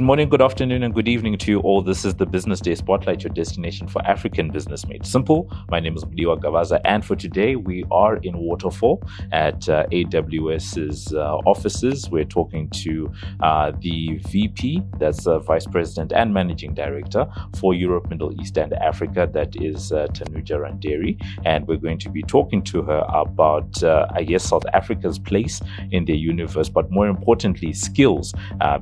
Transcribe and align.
Good 0.00 0.06
morning, 0.06 0.30
good 0.30 0.40
afternoon, 0.40 0.82
and 0.82 0.94
good 0.94 1.08
evening 1.08 1.36
to 1.36 1.50
you 1.50 1.60
all. 1.60 1.82
This 1.82 2.06
is 2.06 2.14
the 2.14 2.24
Business 2.24 2.58
Day 2.58 2.74
Spotlight, 2.74 3.22
your 3.22 3.34
destination 3.34 3.86
for 3.86 4.00
African 4.06 4.48
business 4.48 4.86
made 4.86 5.04
simple. 5.04 5.52
My 5.68 5.78
name 5.78 5.94
is 5.94 6.06
Mudiwa 6.06 6.40
Gavaza, 6.40 6.80
and 6.86 7.04
for 7.04 7.16
today, 7.16 7.56
we 7.56 7.84
are 7.90 8.16
in 8.16 8.38
Waterfall 8.38 9.02
at 9.30 9.68
uh, 9.68 9.84
AWS's 9.92 11.12
uh, 11.12 11.36
offices. 11.44 12.08
We're 12.08 12.24
talking 12.24 12.70
to 12.70 13.12
uh, 13.42 13.72
the 13.78 14.16
VP, 14.30 14.82
that's 14.98 15.26
uh, 15.26 15.38
Vice 15.40 15.66
President 15.66 16.12
and 16.12 16.32
Managing 16.32 16.72
Director 16.72 17.26
for 17.58 17.74
Europe, 17.74 18.08
Middle 18.08 18.32
East, 18.40 18.56
and 18.56 18.72
Africa, 18.72 19.28
that 19.34 19.54
is 19.60 19.92
uh, 19.92 20.06
Tanuja 20.14 20.58
Randery. 20.58 21.22
And 21.44 21.68
we're 21.68 21.76
going 21.76 21.98
to 21.98 22.08
be 22.08 22.22
talking 22.22 22.62
to 22.62 22.80
her 22.80 23.04
about, 23.10 23.82
uh, 23.82 24.06
I 24.14 24.22
guess, 24.22 24.44
South 24.44 24.64
Africa's 24.72 25.18
place 25.18 25.60
in 25.90 26.06
the 26.06 26.16
universe, 26.16 26.70
but 26.70 26.90
more 26.90 27.06
importantly, 27.06 27.74
skills, 27.74 28.32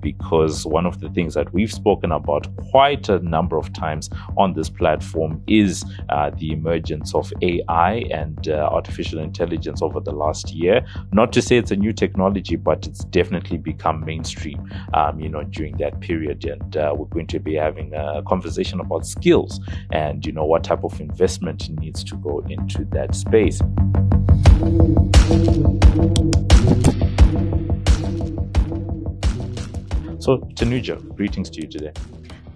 because 0.00 0.64
one 0.64 0.86
of 0.86 1.00
the 1.00 1.07
things 1.14 1.34
that 1.34 1.52
we've 1.52 1.72
spoken 1.72 2.12
about 2.12 2.46
quite 2.70 3.08
a 3.08 3.18
number 3.20 3.56
of 3.56 3.72
times 3.72 4.10
on 4.36 4.54
this 4.54 4.68
platform 4.68 5.42
is 5.46 5.84
uh, 6.08 6.30
the 6.38 6.52
emergence 6.52 7.14
of 7.14 7.32
AI 7.42 8.04
and 8.10 8.48
uh, 8.48 8.68
artificial 8.70 9.18
intelligence 9.18 9.82
over 9.82 10.00
the 10.00 10.12
last 10.12 10.52
year. 10.52 10.84
Not 11.12 11.32
to 11.32 11.42
say 11.42 11.56
it's 11.56 11.70
a 11.70 11.76
new 11.76 11.92
technology, 11.92 12.56
but 12.56 12.86
it's 12.86 13.04
definitely 13.04 13.58
become 13.58 14.04
mainstream, 14.04 14.70
um, 14.94 15.20
you 15.20 15.28
know, 15.28 15.42
during 15.44 15.76
that 15.78 16.00
period. 16.00 16.44
And 16.44 16.76
uh, 16.76 16.94
we're 16.96 17.06
going 17.06 17.26
to 17.28 17.38
be 17.38 17.54
having 17.54 17.94
a 17.94 18.22
conversation 18.26 18.80
about 18.80 19.06
skills 19.06 19.60
and, 19.90 20.24
you 20.24 20.32
know, 20.32 20.44
what 20.44 20.64
type 20.64 20.84
of 20.84 21.00
investment 21.00 21.68
needs 21.80 22.04
to 22.04 22.16
go 22.16 22.44
into 22.48 22.84
that 22.86 23.14
space. 23.14 23.60
So, 30.20 30.38
Tanuja, 30.38 30.96
greetings 31.14 31.48
to 31.50 31.60
you 31.62 31.68
today. 31.68 31.92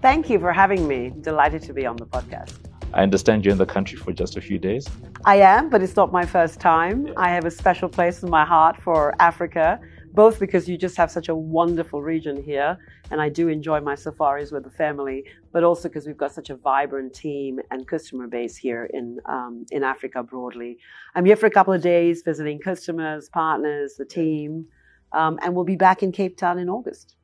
Thank 0.01 0.29
you 0.29 0.37
for 0.37 0.51
having 0.51 0.85
me. 0.85 1.13
Delighted 1.21 1.61
to 1.61 1.73
be 1.73 1.85
on 1.85 1.95
the 1.95 2.05
podcast. 2.05 2.57
I 2.93 3.03
understand 3.03 3.45
you're 3.45 3.53
in 3.53 3.57
the 3.57 3.65
country 3.65 3.97
for 3.97 4.11
just 4.11 4.35
a 4.35 4.41
few 4.41 4.59
days. 4.59 4.85
I 5.25 5.37
am, 5.37 5.69
but 5.69 5.81
it's 5.81 5.95
not 5.95 6.11
my 6.11 6.25
first 6.25 6.59
time. 6.59 7.07
I 7.15 7.29
have 7.29 7.45
a 7.45 7.51
special 7.51 7.87
place 7.87 8.21
in 8.21 8.29
my 8.29 8.43
heart 8.43 8.75
for 8.75 9.15
Africa, 9.19 9.79
both 10.11 10.41
because 10.41 10.67
you 10.67 10.77
just 10.77 10.97
have 10.97 11.09
such 11.09 11.29
a 11.29 11.35
wonderful 11.35 12.01
region 12.01 12.43
here, 12.43 12.77
and 13.11 13.21
I 13.21 13.29
do 13.29 13.47
enjoy 13.47 13.79
my 13.79 13.95
safaris 13.95 14.51
with 14.51 14.65
the 14.65 14.69
family, 14.69 15.23
but 15.53 15.63
also 15.63 15.87
because 15.87 16.05
we've 16.05 16.17
got 16.17 16.33
such 16.33 16.49
a 16.49 16.57
vibrant 16.57 17.15
team 17.15 17.61
and 17.71 17.87
customer 17.87 18.27
base 18.27 18.57
here 18.57 18.89
in 18.93 19.19
um, 19.25 19.65
in 19.71 19.83
Africa 19.83 20.21
broadly. 20.21 20.77
I'm 21.15 21.23
here 21.23 21.37
for 21.37 21.45
a 21.45 21.51
couple 21.51 21.73
of 21.73 21.81
days 21.81 22.23
visiting 22.23 22.59
customers, 22.59 23.29
partners, 23.29 23.95
the 23.97 24.05
team, 24.05 24.65
um, 25.13 25.39
and 25.41 25.55
we'll 25.55 25.63
be 25.63 25.77
back 25.77 26.03
in 26.03 26.11
Cape 26.11 26.35
Town 26.35 26.59
in 26.59 26.69
August. 26.69 27.15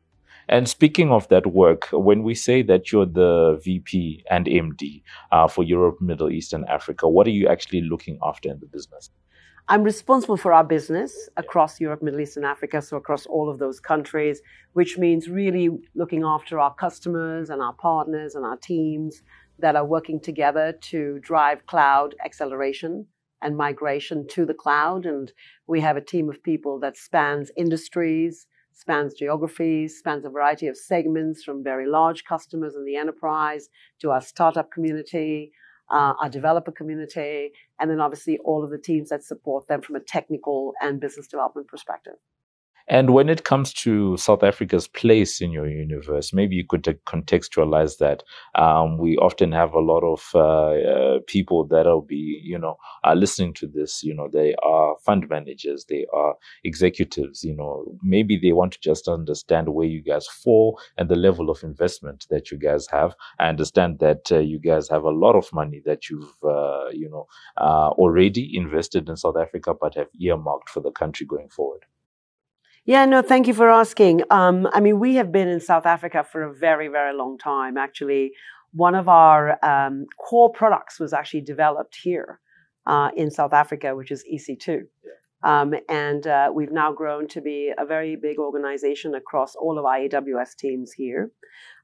And 0.50 0.67
speaking 0.67 1.11
of 1.11 1.28
that 1.28 1.45
work, 1.45 1.88
when 1.92 2.23
we 2.23 2.33
say 2.33 2.64
that 2.64 2.92
you're 2.92 3.05
the 3.05 3.61
VP 3.64 4.23
and 4.31 4.47
MD 4.47 5.03
uh, 5.31 5.47
for 5.47 5.64
Europe, 5.64 6.02
Middle 6.02 6.31
East, 6.31 6.53
and 6.53 6.67
Africa, 6.67 7.08
what 7.08 7.28
are 7.28 7.31
you 7.31 7.47
actually 7.47 7.81
looking 7.81 8.17
after 8.23 8.50
in 8.50 8.59
the 8.59 8.66
business? 8.66 9.11
I'm 9.67 9.83
responsible 9.83 10.38
for 10.38 10.52
our 10.52 10.64
business 10.64 11.30
across 11.38 11.80
Europe, 11.80 12.02
Middle 12.02 12.22
East, 12.22 12.36
and 12.36 12.47
Africa, 12.47 12.81
so 12.81 12.97
across 12.97 13.28
all 13.28 13.47
of 13.47 13.59
those 13.59 13.80
countries, 13.80 14.41
which 14.73 14.97
means 14.97 15.30
really 15.30 15.69
looking 15.94 16.23
after 16.23 16.59
our 16.59 16.73
customers 16.73 17.52
and 17.52 17.61
our 17.61 17.73
partners 17.73 18.34
and 18.34 18.44
our 18.44 18.58
teams 18.58 19.22
that 19.59 19.75
are 19.75 19.86
working 19.86 20.19
together 20.19 20.73
to 20.81 21.19
drive 21.19 21.67
cloud 21.67 22.16
acceleration 22.25 23.06
and 23.44 23.56
migration 23.56 24.25
to 24.30 24.47
the 24.47 24.56
cloud. 24.56 25.06
And 25.06 25.31
we 25.67 25.80
have 25.81 25.95
a 25.95 26.02
team 26.02 26.28
of 26.28 26.41
people 26.41 26.80
that 26.80 26.97
spans 26.97 27.52
industries, 27.56 28.47
spans 28.80 29.13
geographies, 29.13 29.97
spans 29.99 30.23
a 30.23 30.30
variety 30.30 30.67
of 30.67 30.77
segments 30.77 31.44
from 31.44 31.61
very 31.61 31.85
large 31.85 32.23
customers 32.23 32.75
in 32.75 32.85
the 32.85 32.95
enterprise 32.95 33.67
to 33.99 34.09
our 34.09 34.22
startup 34.22 34.72
community, 34.72 35.52
uh, 35.91 36.13
our 36.22 36.30
developer 36.30 36.72
community, 36.72 37.51
and 37.78 37.91
then 37.91 38.00
obviously 38.00 38.38
all 38.45 38.63
of 38.63 38.69
the 38.69 38.78
teams 38.78 39.09
that 39.09 39.22
support 39.22 39.67
them 39.67 39.81
from 39.81 39.97
a 39.97 40.00
technical 40.00 40.72
and 40.81 41.01
business 41.01 41.28
development 41.28 41.67
perspective. 41.67 42.13
And 42.91 43.13
when 43.13 43.29
it 43.29 43.44
comes 43.44 43.72
to 43.85 44.17
South 44.17 44.41
Africa's 44.41 44.88
place 44.88 45.41
in 45.41 45.51
your 45.51 45.69
universe, 45.69 46.33
maybe 46.33 46.55
you 46.55 46.66
could 46.67 46.83
contextualize 47.05 48.00
that. 48.00 48.23
Um, 48.55 48.97
we 48.97 49.16
often 49.17 49.51
have 49.51 49.73
a 49.75 49.79
lot 49.79 50.03
of 50.03 50.29
uh, 50.33 50.72
uh, 50.89 51.19
people 51.28 51.66
that'll 51.67 52.01
be, 52.01 52.41
you 52.44 52.57
know, 52.57 52.78
are 53.03 53.16
listening 53.16 53.53
to 53.55 53.67
this. 53.67 54.03
You 54.03 54.16
know, 54.16 54.28
they 54.28 54.55
are 54.63 54.95
fund 55.05 55.29
managers, 55.29 55.85
they 55.88 56.07
are 56.13 56.35
executives. 56.63 57.44
You 57.44 57.55
know, 57.55 57.85
maybe 58.01 58.38
they 58.38 58.53
want 58.53 58.72
to 58.73 58.79
just 58.81 59.07
understand 59.07 59.69
where 59.69 59.88
you 59.88 60.01
guys 60.01 60.25
fall 60.28 60.79
and 60.97 61.09
the 61.09 61.16
level 61.16 61.51
of 61.51 61.63
investment 61.63 62.25
that 62.31 62.49
you 62.49 62.57
guys 62.57 62.88
have. 62.88 63.13
I 63.38 63.49
understand 63.49 63.99
that 63.99 64.31
uh, 64.31 64.39
you 64.39 64.57
guys 64.57 64.89
have 64.89 65.03
a 65.03 65.11
lot 65.11 65.35
of 65.35 65.53
money 65.53 65.81
that 65.85 66.09
you've, 66.09 66.33
uh, 66.44 66.89
you 66.91 67.07
know, 67.07 67.28
uh, 67.57 67.89
already 67.89 68.57
invested 68.57 69.09
in 69.09 69.16
South 69.16 69.38
Africa, 69.38 69.75
but 69.79 69.94
have 69.94 70.09
earmarked 70.19 70.69
for 70.69 70.79
the 70.81 70.91
country 70.91 71.28
going 71.28 71.49
forward. 71.49 71.85
Yeah, 72.89 73.05
no, 73.05 73.22
thank 73.22 73.45
you 73.45 73.53
for 73.53 73.69
asking. 73.69 74.23
Um, 74.31 74.67
I 74.73 74.79
mean, 74.79 75.00
we 75.00 75.13
have 75.13 75.31
been 75.31 75.47
in 75.47 75.59
South 75.59 75.85
Africa 75.85 76.23
for 76.23 76.41
a 76.41 76.51
very, 76.51 76.88
very 76.88 77.16
long 77.16 77.38
time. 77.38 77.77
Actually, 77.77 78.31
one 78.73 78.95
of 78.95 79.07
our 79.07 79.63
um, 79.63 80.07
core 80.17 80.51
products 80.51 80.99
was 80.99 81.13
actually 81.13 81.41
developed 81.41 81.95
here 82.01 82.39
uh, 82.88 83.11
in 83.16 83.29
South 83.29 83.53
Africa, 83.53 83.95
which 83.95 84.09
is 84.09 84.25
EC2. 84.33 84.85
Um, 85.44 85.75
and 85.88 86.25
uh, 86.25 86.49
we've 86.51 86.72
now 86.72 86.91
grown 86.91 87.28
to 87.28 87.41
be 87.41 87.72
a 87.78 87.85
very 87.85 88.16
big 88.16 88.39
organization 88.39 89.13
across 89.13 89.53
all 89.53 89.78
of 89.78 89.85
our 89.85 89.99
AWS 89.99 90.55
teams 90.57 90.91
here. 90.91 91.29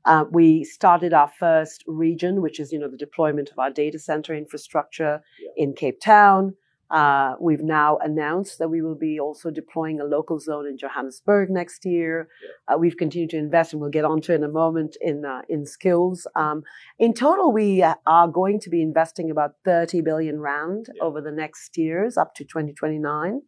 Uh, 0.06 0.26
we 0.32 0.64
started 0.64 1.14
our 1.14 1.32
first 1.40 1.84
region, 1.86 2.42
which 2.42 2.60
is 2.60 2.72
you 2.72 2.80
know 2.80 2.90
the 2.90 2.98
deployment 2.98 3.52
of 3.52 3.60
our 3.60 3.70
data 3.70 4.00
center 4.00 4.34
infrastructure 4.34 5.22
yeah. 5.40 5.66
in 5.66 5.74
Cape 5.74 6.02
Town. 6.02 6.56
Uh, 6.96 7.36
we've 7.42 7.62
now 7.62 7.98
announced 7.98 8.58
that 8.58 8.70
we 8.70 8.82
will 8.82 8.96
be 8.96 9.20
also 9.20 9.52
deploying 9.52 10.00
a 10.00 10.06
local 10.06 10.40
zone 10.40 10.66
in 10.66 10.78
Johannesburg 10.78 11.50
next 11.50 11.84
year. 11.84 12.30
Uh, 12.70 12.78
we've 12.78 12.96
continued 12.96 13.32
to 13.32 13.38
invest, 13.38 13.74
and 13.74 13.82
we'll 13.82 13.90
get 13.90 14.06
onto 14.06 14.32
in 14.32 14.46
a 14.46 14.48
moment 14.48 14.96
in 15.02 15.26
uh, 15.26 15.42
in 15.50 15.66
skills. 15.66 16.26
Um, 16.38 16.64
in 16.98 17.14
total, 17.14 17.52
we 17.52 17.84
uh, 17.84 17.96
are 18.08 18.30
going 18.30 18.62
to 18.62 18.70
be 18.70 18.82
investing 18.82 19.30
about 19.30 19.56
30 19.66 20.00
billion 20.04 20.40
rand 20.40 20.88
yeah. 20.96 21.04
over 21.04 21.20
the 21.20 21.34
next 21.34 21.78
years, 21.78 22.16
up 22.16 22.34
to 22.36 22.46
2029, 22.46 23.42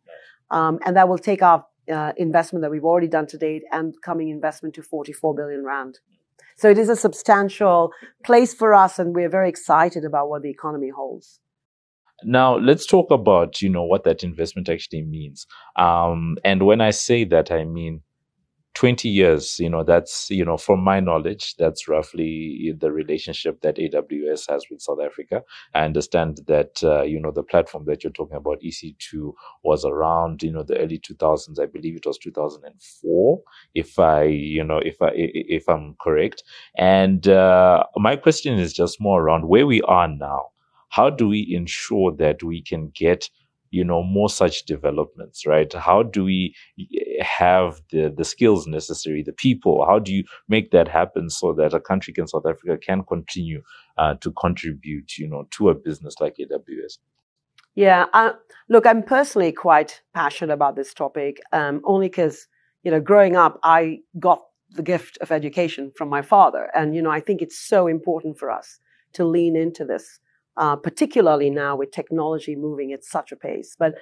um, 0.51 0.79
and 0.85 0.97
that 0.97 1.07
will 1.07 1.17
take 1.17 1.41
our 1.41 1.65
uh, 1.89 2.11
investment 2.17 2.63
that 2.63 2.69
we've 2.69 2.83
already 2.83 3.07
done 3.07 3.27
to 3.27 3.37
date 3.37 3.63
and 3.71 3.95
coming 4.01 4.27
investment 4.27 4.75
to 4.75 4.83
44 4.83 5.33
billion 5.33 5.63
rand. 5.63 5.99
So 6.57 6.69
it 6.69 6.77
is 6.77 6.89
a 6.89 6.97
substantial 6.97 7.91
place 8.25 8.53
for 8.53 8.73
us, 8.73 8.99
and 8.99 9.15
we're 9.15 9.29
very 9.29 9.47
excited 9.47 10.03
about 10.03 10.27
what 10.27 10.41
the 10.41 10.49
economy 10.49 10.89
holds. 10.89 11.39
Now 12.23 12.57
let's 12.57 12.85
talk 12.85 13.11
about 13.11 13.61
you 13.61 13.69
know 13.69 13.83
what 13.83 14.03
that 14.05 14.23
investment 14.23 14.69
actually 14.69 15.03
means. 15.03 15.45
Um, 15.75 16.37
and 16.43 16.65
when 16.65 16.81
I 16.81 16.91
say 16.91 17.23
that, 17.25 17.51
I 17.51 17.63
mean 17.63 18.01
20 18.77 19.09
years. 19.09 19.57
You 19.59 19.69
know 19.69 19.83
that's 19.83 20.29
you 20.29 20.45
know 20.45 20.57
from 20.57 20.81
my 20.81 20.99
knowledge, 20.99 21.55
that's 21.57 21.87
roughly 21.87 22.75
the 22.79 22.91
relationship 22.91 23.61
that 23.61 23.77
AWS 23.77 24.49
has 24.49 24.65
with 24.69 24.81
South 24.81 24.99
Africa. 25.03 25.41
I 25.73 25.83
understand 25.85 26.41
that 26.47 26.83
uh, 26.83 27.01
you 27.01 27.19
know 27.19 27.31
the 27.31 27.43
platform 27.43 27.85
that 27.85 28.03
you're 28.03 28.13
talking 28.13 28.37
about, 28.37 28.61
EC2, 28.61 29.33
was 29.63 29.83
around 29.83 30.43
you 30.43 30.51
know 30.51 30.63
the 30.63 30.77
early 30.77 30.99
2000s. 30.99 31.59
I 31.59 31.65
believe 31.65 31.95
it 31.95 32.05
was 32.05 32.19
2004, 32.19 33.41
if 33.73 33.97
I 33.97 34.23
you 34.23 34.63
know 34.63 34.77
if 34.77 35.01
I 35.01 35.09
if 35.15 35.67
I'm 35.67 35.95
correct. 35.99 36.43
And 36.77 37.27
uh, 37.27 37.83
my 37.95 38.15
question 38.15 38.59
is 38.59 38.73
just 38.73 39.01
more 39.01 39.23
around 39.23 39.47
where 39.47 39.65
we 39.65 39.81
are 39.83 40.07
now 40.07 40.49
how 40.89 41.09
do 41.09 41.27
we 41.27 41.47
ensure 41.53 42.11
that 42.15 42.43
we 42.43 42.61
can 42.61 42.91
get 42.95 43.29
you 43.69 43.83
know 43.83 44.01
more 44.01 44.29
such 44.29 44.63
developments 44.65 45.45
right? 45.45 45.71
How 45.73 46.03
do 46.03 46.23
we 46.23 46.55
eh, 46.79 47.23
have 47.23 47.81
the 47.91 48.13
the 48.15 48.23
skills 48.23 48.65
necessary 48.65 49.23
the 49.23 49.33
people? 49.33 49.85
How 49.85 49.99
do 49.99 50.13
you 50.13 50.23
make 50.47 50.71
that 50.71 50.87
happen 50.87 51.29
so 51.29 51.53
that 51.53 51.73
a 51.73 51.79
country 51.79 52.13
like 52.17 52.29
south 52.29 52.45
africa 52.45 52.77
can 52.77 53.03
continue 53.03 53.61
uh, 53.97 54.15
to 54.15 54.31
contribute 54.31 55.17
you 55.17 55.27
know 55.27 55.47
to 55.51 55.69
a 55.69 55.75
business 55.75 56.15
like 56.19 56.35
aws 56.37 56.97
yeah 57.75 58.05
uh, 58.13 58.31
look 58.69 58.85
i'm 58.85 59.03
personally 59.03 59.51
quite 59.51 60.01
passionate 60.13 60.53
about 60.53 60.75
this 60.75 60.93
topic 60.93 61.39
um, 61.51 61.81
only 61.83 62.07
because 62.07 62.47
you 62.83 62.91
know 62.91 62.99
growing 62.99 63.35
up 63.35 63.59
i 63.63 63.99
got 64.19 64.41
the 64.71 64.83
gift 64.83 65.17
of 65.21 65.31
education 65.31 65.91
from 65.95 66.09
my 66.09 66.21
father. 66.21 66.69
And 66.75 66.95
you 66.95 67.01
know 67.01 67.11
i 67.11 67.19
think 67.19 67.41
it's 67.41 67.59
so 67.59 67.87
important 67.87 68.37
for 68.37 68.51
us 68.51 68.79
to 69.13 69.25
lean 69.25 69.55
into 69.55 69.85
this 69.85 70.19
uh, 70.57 70.75
particularly 70.75 71.49
now 71.49 71.75
with 71.75 71.91
technology 71.91 72.55
moving 72.55 72.91
at 72.91 73.03
such 73.03 73.31
a 73.31 73.35
pace. 73.35 73.75
But 73.77 73.95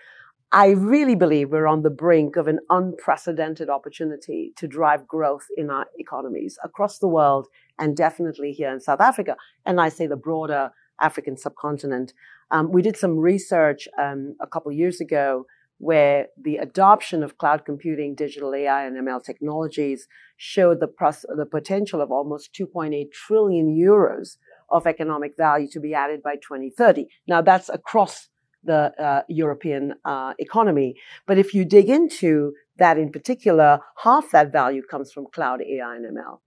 I 0.52 0.70
really 0.70 1.16
believe 1.16 1.52
we're 1.52 1.68
on 1.68 1.82
the 1.82 1.90
brink 1.90 2.38
of 2.38 2.48
an 2.48 2.60
unprecedented 2.70 3.70
opportunity 3.70 4.54
to 4.56 4.68
drive 4.68 5.08
growth 5.08 5.48
in 5.58 5.70
our 5.70 5.88
economies 5.98 6.58
across 6.64 7.00
the 7.00 7.08
world 7.08 7.48
and 7.78 7.98
definitely 7.98 8.54
here 8.54 8.72
in 8.72 8.80
South 8.80 9.02
Africa. 9.02 9.36
And 9.66 9.82
I 9.82 9.90
say 9.90 10.08
the 10.08 10.16
broader 10.16 10.72
African 11.02 11.36
subcontinent. 11.36 12.14
Um, 12.52 12.72
we 12.72 12.82
did 12.82 12.96
some 12.96 13.18
research 13.18 13.88
um, 14.00 14.36
a 14.40 14.48
couple 14.48 14.72
years 14.72 15.02
ago 15.02 15.46
where 15.78 16.28
the 16.42 16.56
adoption 16.58 17.22
of 17.22 17.38
cloud 17.38 17.66
computing, 17.66 18.16
digital 18.16 18.56
AI, 18.56 18.86
and 18.86 18.96
ML 18.96 19.22
technologies 19.22 20.08
showed 20.38 20.80
the, 20.80 20.88
pros- 20.88 21.26
the 21.36 21.46
potential 21.46 22.02
of 22.02 22.12
almost 22.12 22.54
2.8 22.54 23.12
trillion 23.12 23.76
euros 23.76 24.38
of 24.70 24.88
economic 24.88 25.36
value 25.38 25.68
to 25.70 25.80
be 25.80 25.94
added 25.94 26.22
by 26.24 26.36
2030. 26.36 27.08
Now, 27.28 27.42
that's 27.42 27.70
across 27.70 28.30
the 28.64 28.92
uh, 29.02 29.22
European 29.30 29.94
uh, 30.04 30.34
economy. 30.40 30.96
But 31.28 31.38
if 31.38 31.54
you 31.54 31.66
dig 31.66 31.90
into 31.90 32.54
that 32.78 32.98
in 32.98 33.12
particular, 33.12 33.80
half 34.04 34.32
that 34.32 34.52
value 34.52 34.82
comes 34.90 35.12
from 35.12 35.28
cloud 35.34 35.62
AI 35.62 35.96
and 35.96 36.18
ML. 36.18 36.40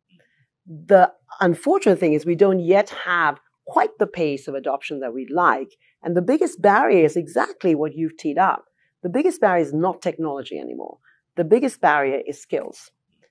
The 0.67 1.13
unfortunate 1.41 1.99
thing 1.99 2.13
is 2.13 2.27
we 2.27 2.35
don't 2.35 2.61
yet 2.61 2.91
have 3.05 3.39
quite 3.67 3.99
the 3.99 4.07
pace 4.07 4.49
of 4.49 4.55
adoption 4.55 5.01
that 5.01 5.15
we'd 5.15 5.31
like. 5.31 5.77
And 6.03 6.17
the 6.17 6.23
biggest 6.23 6.61
barrier 6.61 7.05
is 7.05 7.17
exactly 7.17 7.75
what 7.75 7.95
you've 7.95 8.17
teed 8.17 8.39
up. 8.39 8.65
The 9.03 9.09
biggest 9.09 9.41
barrier 9.41 9.65
is 9.65 9.73
not 9.73 10.03
technology 10.03 10.59
anymore. 10.59 10.99
The 11.37 11.45
biggest 11.45 11.81
barrier 11.81 12.21
is 12.27 12.41
skills. 12.41 12.91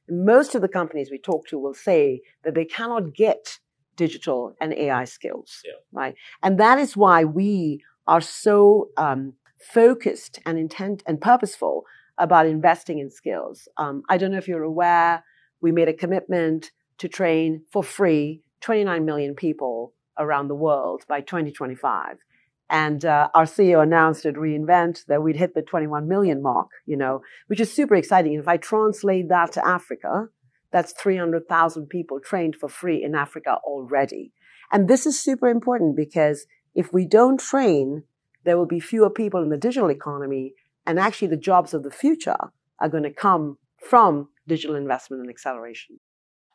Most 0.09 0.55
of 0.55 0.61
the 0.61 0.69
companies 0.69 1.11
we 1.11 1.17
talk 1.17 1.47
to 1.47 1.59
will 1.59 1.73
say 1.73 2.21
that 2.43 2.55
they 2.55 2.63
cannot 2.63 3.13
get 3.13 3.59
digital 3.97 4.55
and 4.61 4.73
AI 4.73 5.03
skills, 5.03 5.61
yeah. 5.65 5.73
right? 5.91 6.15
And 6.41 6.57
that 6.59 6.79
is 6.79 6.95
why 6.95 7.25
we 7.25 7.83
are 8.07 8.21
so 8.21 8.89
um, 8.95 9.33
focused 9.59 10.39
and 10.45 10.57
intent 10.57 11.03
and 11.05 11.19
purposeful 11.19 11.83
about 12.17 12.45
investing 12.45 12.99
in 12.99 13.09
skills. 13.09 13.67
Um, 13.77 14.03
I 14.07 14.17
don't 14.17 14.31
know 14.31 14.37
if 14.37 14.47
you're 14.47 14.63
aware, 14.63 15.23
we 15.61 15.71
made 15.71 15.89
a 15.89 15.93
commitment 15.93 16.71
to 16.99 17.07
train 17.07 17.63
for 17.71 17.83
free 17.83 18.41
29 18.61 19.05
million 19.05 19.35
people 19.35 19.93
around 20.17 20.47
the 20.47 20.55
world 20.55 21.03
by 21.07 21.21
2025. 21.21 22.17
And 22.69 23.05
uh, 23.05 23.29
our 23.33 23.45
CEO 23.45 23.81
announced 23.81 24.25
at 24.25 24.33
reInvent 24.33 25.05
that 25.05 25.23
we'd 25.23 25.37
hit 25.37 25.53
the 25.53 25.61
21 25.61 26.07
million 26.07 26.41
mark, 26.41 26.67
you 26.85 26.97
know, 26.97 27.21
which 27.47 27.61
is 27.61 27.71
super 27.71 27.95
exciting. 27.95 28.33
And 28.33 28.41
if 28.41 28.47
I 28.47 28.57
translate 28.57 29.29
that 29.29 29.53
to 29.53 29.65
Africa, 29.65 30.27
that's 30.71 30.93
300,000 30.93 31.87
people 31.87 32.19
trained 32.19 32.55
for 32.55 32.69
free 32.69 33.03
in 33.03 33.15
Africa 33.15 33.57
already. 33.63 34.31
And 34.71 34.87
this 34.87 35.05
is 35.05 35.21
super 35.21 35.47
important 35.47 35.95
because 35.95 36.45
if 36.75 36.91
we 36.93 37.05
don't 37.05 37.39
train, 37.39 38.03
there 38.43 38.57
will 38.57 38.65
be 38.65 38.79
fewer 38.79 39.09
people 39.09 39.41
in 39.41 39.49
the 39.49 39.57
digital 39.57 39.89
economy. 39.89 40.53
And 40.85 40.99
actually, 40.99 41.29
the 41.29 41.37
jobs 41.37 41.73
of 41.73 41.83
the 41.83 41.91
future 41.91 42.37
are 42.79 42.89
going 42.89 43.03
to 43.03 43.13
come 43.13 43.57
from 43.77 44.29
digital 44.47 44.75
investment 44.75 45.21
and 45.21 45.29
acceleration. 45.29 45.99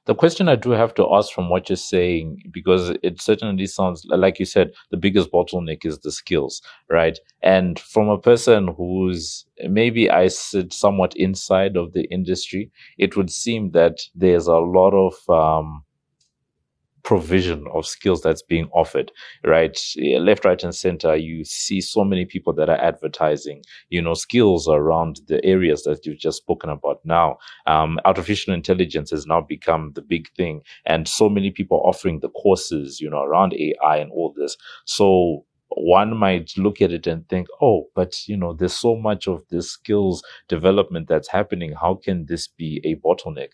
The 0.06 0.14
question 0.14 0.48
I 0.48 0.56
do 0.56 0.70
have 0.70 0.94
to 0.94 1.12
ask 1.14 1.32
from 1.32 1.48
what 1.48 1.68
you're 1.68 1.76
saying, 1.76 2.50
because 2.52 2.90
it 3.02 3.20
certainly 3.20 3.66
sounds 3.66 4.04
like 4.06 4.38
you 4.40 4.44
said, 4.44 4.72
the 4.90 4.96
biggest 4.96 5.30
bottleneck 5.30 5.84
is 5.84 5.98
the 6.00 6.10
skills, 6.10 6.60
right? 6.88 7.18
And 7.42 7.78
from 7.78 8.08
a 8.08 8.18
person 8.18 8.68
who's 8.76 9.44
maybe 9.68 10.10
I 10.10 10.26
sit 10.28 10.72
somewhat 10.72 11.14
inside 11.16 11.76
of 11.76 11.92
the 11.92 12.04
industry, 12.10 12.70
it 12.98 13.16
would 13.16 13.30
seem 13.30 13.70
that 13.72 14.00
there's 14.14 14.48
a 14.48 14.56
lot 14.58 14.92
of, 14.92 15.30
um, 15.30 15.84
provision 17.02 17.66
of 17.74 17.86
skills 17.86 18.22
that's 18.22 18.42
being 18.42 18.68
offered, 18.72 19.10
right? 19.44 19.78
Left, 19.96 20.44
right, 20.44 20.62
and 20.62 20.74
center, 20.74 21.16
you 21.16 21.44
see 21.44 21.80
so 21.80 22.04
many 22.04 22.24
people 22.24 22.52
that 22.54 22.68
are 22.68 22.80
advertising, 22.80 23.62
you 23.88 24.00
know, 24.00 24.14
skills 24.14 24.68
around 24.68 25.20
the 25.26 25.44
areas 25.44 25.82
that 25.84 26.04
you've 26.06 26.18
just 26.18 26.38
spoken 26.38 26.70
about 26.70 27.00
now. 27.04 27.38
Um, 27.66 27.98
artificial 28.04 28.54
intelligence 28.54 29.10
has 29.10 29.26
now 29.26 29.40
become 29.40 29.92
the 29.94 30.02
big 30.02 30.30
thing, 30.36 30.62
and 30.86 31.08
so 31.08 31.28
many 31.28 31.50
people 31.50 31.82
offering 31.84 32.20
the 32.20 32.30
courses, 32.30 33.00
you 33.00 33.10
know, 33.10 33.22
around 33.22 33.54
AI 33.54 33.96
and 33.96 34.10
all 34.12 34.32
this. 34.36 34.56
So 34.84 35.44
one 35.68 36.16
might 36.16 36.52
look 36.56 36.82
at 36.82 36.92
it 36.92 37.06
and 37.06 37.28
think, 37.28 37.48
oh, 37.60 37.88
but 37.94 38.28
you 38.28 38.36
know, 38.36 38.52
there's 38.52 38.74
so 38.74 38.96
much 38.96 39.26
of 39.26 39.42
this 39.50 39.70
skills 39.70 40.22
development 40.48 41.08
that's 41.08 41.28
happening. 41.28 41.72
How 41.72 41.94
can 41.94 42.26
this 42.26 42.46
be 42.46 42.80
a 42.84 42.96
bottleneck? 42.96 43.50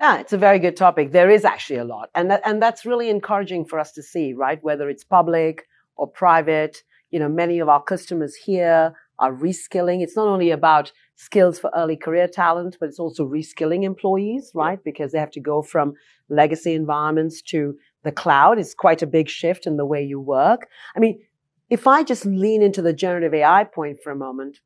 Yeah, 0.00 0.18
it's 0.18 0.32
a 0.34 0.38
very 0.38 0.58
good 0.58 0.76
topic. 0.76 1.12
There 1.12 1.30
is 1.30 1.44
actually 1.44 1.78
a 1.78 1.84
lot. 1.84 2.10
And 2.14 2.30
that, 2.30 2.42
and 2.44 2.62
that's 2.62 2.84
really 2.84 3.08
encouraging 3.08 3.64
for 3.64 3.78
us 3.78 3.92
to 3.92 4.02
see, 4.02 4.34
right? 4.34 4.62
Whether 4.62 4.90
it's 4.90 5.04
public 5.04 5.66
or 5.96 6.06
private, 6.06 6.82
you 7.10 7.18
know, 7.18 7.28
many 7.28 7.60
of 7.60 7.68
our 7.68 7.82
customers 7.82 8.34
here 8.34 8.94
are 9.18 9.32
reskilling. 9.32 10.02
It's 10.02 10.16
not 10.16 10.28
only 10.28 10.50
about 10.50 10.92
skills 11.14 11.58
for 11.58 11.70
early 11.74 11.96
career 11.96 12.28
talent, 12.28 12.76
but 12.78 12.90
it's 12.90 12.98
also 12.98 13.26
reskilling 13.26 13.84
employees, 13.84 14.50
right? 14.54 14.78
Because 14.84 15.12
they 15.12 15.18
have 15.18 15.30
to 15.30 15.40
go 15.40 15.62
from 15.62 15.94
legacy 16.28 16.74
environments 16.74 17.40
to 17.40 17.76
the 18.02 18.12
cloud. 18.12 18.58
It's 18.58 18.74
quite 18.74 19.00
a 19.00 19.06
big 19.06 19.30
shift 19.30 19.66
in 19.66 19.78
the 19.78 19.86
way 19.86 20.02
you 20.04 20.20
work. 20.20 20.68
I 20.94 21.00
mean, 21.00 21.20
if 21.70 21.86
I 21.86 22.02
just 22.02 22.26
lean 22.26 22.62
into 22.62 22.82
the 22.82 22.92
generative 22.92 23.32
AI 23.32 23.64
point 23.64 23.98
for 24.04 24.12
a 24.12 24.16
moment, 24.16 24.60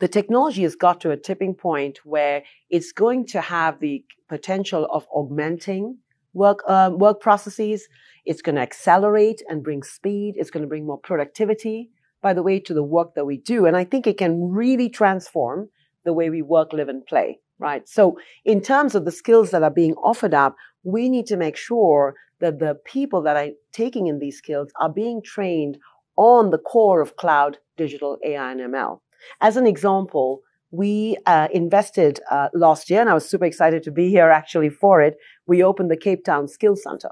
the 0.00 0.08
technology 0.08 0.62
has 0.62 0.74
got 0.74 1.00
to 1.02 1.10
a 1.10 1.16
tipping 1.16 1.54
point 1.54 2.00
where 2.04 2.42
it's 2.70 2.90
going 2.90 3.26
to 3.26 3.40
have 3.40 3.80
the 3.80 4.02
potential 4.28 4.88
of 4.90 5.06
augmenting 5.14 5.98
work 6.32 6.60
uh, 6.66 6.90
work 6.92 7.20
processes. 7.20 7.86
It's 8.24 8.42
going 8.42 8.54
to 8.54 8.62
accelerate 8.62 9.42
and 9.48 9.62
bring 9.62 9.82
speed. 9.82 10.34
It's 10.36 10.50
going 10.50 10.62
to 10.62 10.68
bring 10.68 10.86
more 10.86 10.98
productivity, 10.98 11.90
by 12.22 12.32
the 12.32 12.42
way, 12.42 12.60
to 12.60 12.74
the 12.74 12.82
work 12.82 13.14
that 13.14 13.26
we 13.26 13.36
do. 13.36 13.66
And 13.66 13.76
I 13.76 13.84
think 13.84 14.06
it 14.06 14.18
can 14.18 14.50
really 14.50 14.88
transform 14.88 15.68
the 16.04 16.14
way 16.14 16.30
we 16.30 16.42
work, 16.42 16.72
live, 16.72 16.88
and 16.88 17.04
play. 17.04 17.40
Right. 17.58 17.86
So, 17.86 18.18
in 18.46 18.62
terms 18.62 18.94
of 18.94 19.04
the 19.04 19.12
skills 19.12 19.50
that 19.50 19.62
are 19.62 19.70
being 19.70 19.94
offered 19.96 20.32
up, 20.32 20.56
we 20.82 21.10
need 21.10 21.26
to 21.26 21.36
make 21.36 21.56
sure 21.56 22.14
that 22.40 22.58
the 22.58 22.74
people 22.86 23.20
that 23.22 23.36
are 23.36 23.52
taking 23.70 24.06
in 24.06 24.18
these 24.18 24.38
skills 24.38 24.70
are 24.80 24.88
being 24.88 25.20
trained 25.22 25.76
on 26.16 26.50
the 26.50 26.58
core 26.58 27.02
of 27.02 27.16
cloud, 27.16 27.58
digital, 27.76 28.16
AI, 28.24 28.52
and 28.52 28.60
ML. 28.60 29.00
As 29.40 29.56
an 29.56 29.66
example, 29.66 30.42
we 30.70 31.16
uh, 31.26 31.48
invested 31.52 32.20
uh, 32.30 32.48
last 32.54 32.90
year, 32.90 33.00
and 33.00 33.10
I 33.10 33.14
was 33.14 33.28
super 33.28 33.44
excited 33.44 33.82
to 33.84 33.90
be 33.90 34.08
here 34.08 34.30
actually 34.30 34.70
for 34.70 35.00
it. 35.00 35.16
We 35.46 35.62
opened 35.62 35.90
the 35.90 35.96
Cape 35.96 36.24
Town 36.24 36.48
Skills 36.48 36.82
Center. 36.82 37.10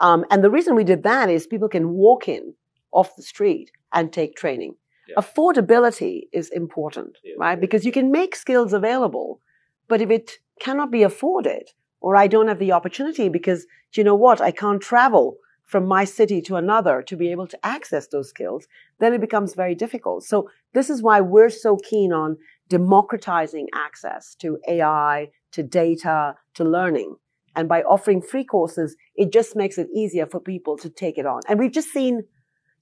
Um, 0.00 0.24
and 0.30 0.42
the 0.42 0.50
reason 0.50 0.74
we 0.74 0.84
did 0.84 1.02
that 1.02 1.28
is 1.28 1.46
people 1.46 1.68
can 1.68 1.90
walk 1.90 2.28
in 2.28 2.54
off 2.92 3.16
the 3.16 3.22
street 3.22 3.70
and 3.92 4.12
take 4.12 4.36
training. 4.36 4.74
Yeah. 5.08 5.16
Affordability 5.16 6.22
is 6.32 6.50
important, 6.50 7.18
yeah. 7.24 7.34
right? 7.38 7.60
Because 7.60 7.84
you 7.84 7.92
can 7.92 8.10
make 8.10 8.36
skills 8.36 8.72
available, 8.72 9.40
but 9.88 10.00
if 10.00 10.10
it 10.10 10.38
cannot 10.60 10.90
be 10.90 11.02
afforded, 11.02 11.70
or 12.00 12.16
I 12.16 12.26
don't 12.26 12.48
have 12.48 12.58
the 12.58 12.72
opportunity 12.72 13.28
because, 13.28 13.66
you 13.94 14.04
know 14.04 14.14
what, 14.14 14.40
I 14.40 14.50
can't 14.50 14.80
travel 14.80 15.36
from 15.64 15.86
my 15.86 16.04
city 16.04 16.42
to 16.42 16.56
another 16.56 17.02
to 17.02 17.16
be 17.16 17.30
able 17.30 17.46
to 17.46 17.66
access 17.66 18.06
those 18.08 18.28
skills, 18.28 18.66
then 18.98 19.14
it 19.14 19.20
becomes 19.20 19.54
very 19.54 19.74
difficult. 19.74 20.24
So 20.24 20.50
this 20.74 20.90
is 20.90 21.02
why 21.02 21.20
we're 21.20 21.50
so 21.50 21.76
keen 21.76 22.12
on 22.12 22.36
democratizing 22.68 23.68
access 23.74 24.34
to 24.36 24.58
AI, 24.68 25.28
to 25.52 25.62
data, 25.62 26.34
to 26.54 26.64
learning. 26.64 27.16
And 27.54 27.68
by 27.68 27.82
offering 27.82 28.22
free 28.22 28.44
courses, 28.44 28.96
it 29.14 29.32
just 29.32 29.56
makes 29.56 29.78
it 29.78 29.88
easier 29.94 30.26
for 30.26 30.40
people 30.40 30.76
to 30.78 30.88
take 30.88 31.18
it 31.18 31.26
on. 31.26 31.40
And 31.48 31.58
we've 31.58 31.72
just 31.72 31.92
seen, 31.92 32.22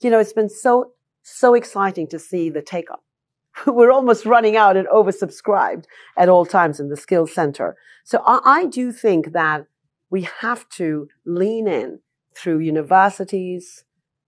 you 0.01 0.11
know, 0.11 0.19
it's 0.19 0.33
been 0.33 0.49
so, 0.49 0.93
so 1.23 1.55
exciting 1.55 2.07
to 2.09 2.19
see 2.19 2.51
the 2.51 2.63
take 2.63 2.91
up. 2.91 3.05
We're 3.67 3.93
almost 3.93 4.27
running 4.27 4.57
out 4.57 4.77
and 4.77 4.87
oversubscribed 4.89 5.85
at 6.17 6.29
all 6.29 6.47
times 6.47 6.79
in 6.81 6.89
the 6.89 6.97
skills 6.97 7.33
center. 7.33 7.77
So 8.05 8.23
I, 8.25 8.41
I 8.45 8.67
do 8.67 8.93
think 8.93 9.33
that 9.33 9.67
we 10.09 10.23
have 10.41 10.69
to 10.71 11.09
lean 11.25 11.69
in 11.69 12.01
through 12.35 12.61
universities, 12.61 13.85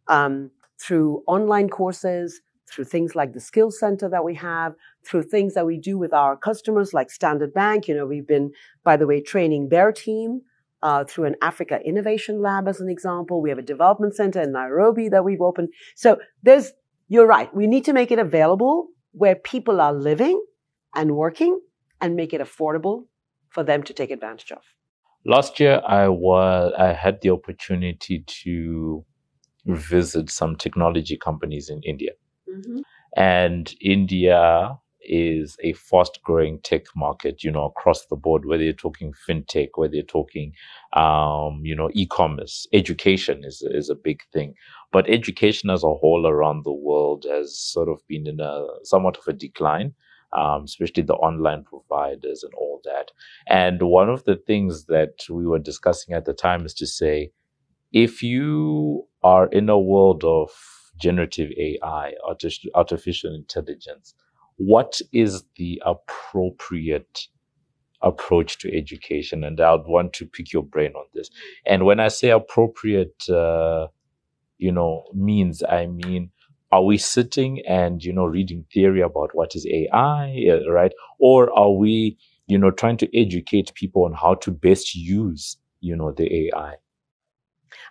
um, 0.08 0.50
through 0.78 1.22
online 1.26 1.68
courses, 1.68 2.40
through 2.68 2.84
things 2.84 3.14
like 3.14 3.32
the 3.32 3.40
Skills 3.40 3.78
Center 3.78 4.08
that 4.08 4.24
we 4.24 4.34
have, 4.34 4.74
through 5.04 5.24
things 5.24 5.54
that 5.54 5.66
we 5.66 5.76
do 5.76 5.98
with 5.98 6.12
our 6.12 6.36
customers 6.36 6.94
like 6.94 7.10
Standard 7.10 7.52
Bank. 7.52 7.86
You 7.86 7.94
know, 7.94 8.06
we've 8.06 8.26
been, 8.26 8.52
by 8.82 8.96
the 8.96 9.06
way, 9.06 9.20
training 9.20 9.68
their 9.68 9.92
team 9.92 10.42
uh, 10.82 11.04
through 11.04 11.26
an 11.26 11.36
Africa 11.42 11.80
Innovation 11.84 12.40
Lab 12.40 12.66
as 12.68 12.80
an 12.80 12.88
example. 12.88 13.40
We 13.40 13.50
have 13.50 13.58
a 13.58 13.62
development 13.62 14.16
center 14.16 14.40
in 14.40 14.52
Nairobi 14.52 15.08
that 15.10 15.24
we've 15.24 15.40
opened. 15.40 15.68
So 15.94 16.18
there's, 16.42 16.72
you're 17.08 17.26
right. 17.26 17.54
We 17.54 17.66
need 17.66 17.84
to 17.84 17.92
make 17.92 18.10
it 18.10 18.18
available 18.18 18.88
where 19.12 19.34
people 19.36 19.80
are 19.80 19.92
living 19.92 20.42
and 20.94 21.16
working 21.16 21.60
and 22.00 22.16
make 22.16 22.32
it 22.32 22.40
affordable 22.40 23.04
for 23.50 23.62
them 23.62 23.82
to 23.82 23.92
take 23.92 24.10
advantage 24.10 24.50
of. 24.50 24.62
Last 25.24 25.60
year, 25.60 25.80
I 25.86 26.08
was 26.08 26.72
I 26.78 26.92
had 26.92 27.20
the 27.20 27.30
opportunity 27.30 28.24
to 28.26 29.04
visit 29.66 30.30
some 30.30 30.56
technology 30.56 31.16
companies 31.16 31.70
in 31.70 31.80
India, 31.82 32.12
mm-hmm. 32.48 32.80
and 33.16 33.72
India 33.80 34.76
is 35.04 35.56
a 35.62 35.72
fast 35.74 36.20
growing 36.22 36.60
tech 36.60 36.84
market, 36.96 37.42
you 37.42 37.50
know, 37.50 37.64
across 37.64 38.06
the 38.06 38.16
board, 38.16 38.44
whether 38.44 38.62
you're 38.62 38.72
talking 38.72 39.12
fintech, 39.28 39.70
whether 39.74 39.94
you're 39.94 40.04
talking, 40.04 40.52
um, 40.92 41.60
you 41.64 41.74
know, 41.74 41.90
e-commerce, 41.92 42.66
education 42.72 43.42
is, 43.44 43.62
is 43.62 43.90
a 43.90 43.94
big 43.94 44.20
thing. 44.32 44.54
But 44.92 45.08
education 45.08 45.70
as 45.70 45.82
a 45.82 45.94
whole 45.94 46.26
around 46.26 46.64
the 46.64 46.72
world 46.72 47.26
has 47.28 47.58
sort 47.58 47.88
of 47.88 48.00
been 48.06 48.26
in 48.26 48.40
a 48.40 48.66
somewhat 48.84 49.16
of 49.16 49.26
a 49.26 49.32
decline 49.32 49.94
um, 50.32 50.64
especially 50.64 51.02
the 51.02 51.14
online 51.14 51.64
providers 51.64 52.42
and 52.42 52.52
all 52.54 52.80
that. 52.84 53.10
And 53.48 53.82
one 53.82 54.08
of 54.08 54.24
the 54.24 54.36
things 54.36 54.86
that 54.86 55.24
we 55.30 55.46
were 55.46 55.58
discussing 55.58 56.14
at 56.14 56.24
the 56.24 56.32
time 56.32 56.64
is 56.64 56.74
to 56.74 56.86
say, 56.86 57.30
if 57.92 58.22
you 58.22 59.06
are 59.22 59.46
in 59.48 59.68
a 59.68 59.78
world 59.78 60.24
of 60.24 60.50
generative 61.00 61.50
AI, 61.58 62.14
artificial 62.74 63.34
intelligence, 63.34 64.14
what 64.56 65.00
is 65.12 65.44
the 65.56 65.82
appropriate 65.84 67.28
approach 68.02 68.58
to 68.58 68.76
education? 68.76 69.44
And 69.44 69.60
I'd 69.60 69.86
want 69.86 70.12
to 70.14 70.26
pick 70.26 70.52
your 70.52 70.62
brain 70.62 70.92
on 70.94 71.06
this. 71.14 71.30
And 71.66 71.84
when 71.84 72.00
I 72.00 72.08
say 72.08 72.30
appropriate, 72.30 73.28
uh, 73.28 73.88
you 74.58 74.72
know, 74.72 75.04
means, 75.14 75.62
I 75.64 75.86
mean, 75.86 76.31
are 76.72 76.82
we 76.82 76.96
sitting 76.96 77.62
and, 77.68 78.02
you 78.02 78.12
know, 78.12 78.24
reading 78.24 78.64
theory 78.72 79.02
about 79.02 79.34
what 79.34 79.54
is 79.54 79.66
AI, 79.66 80.46
uh, 80.50 80.70
right? 80.70 80.92
Or 81.18 81.52
are 81.56 81.70
we, 81.70 82.16
you 82.46 82.58
know, 82.58 82.70
trying 82.70 82.96
to 82.96 83.18
educate 83.18 83.74
people 83.74 84.04
on 84.04 84.14
how 84.14 84.34
to 84.36 84.50
best 84.50 84.94
use, 84.94 85.58
you 85.80 85.94
know, 85.94 86.12
the 86.12 86.48
AI? 86.48 86.76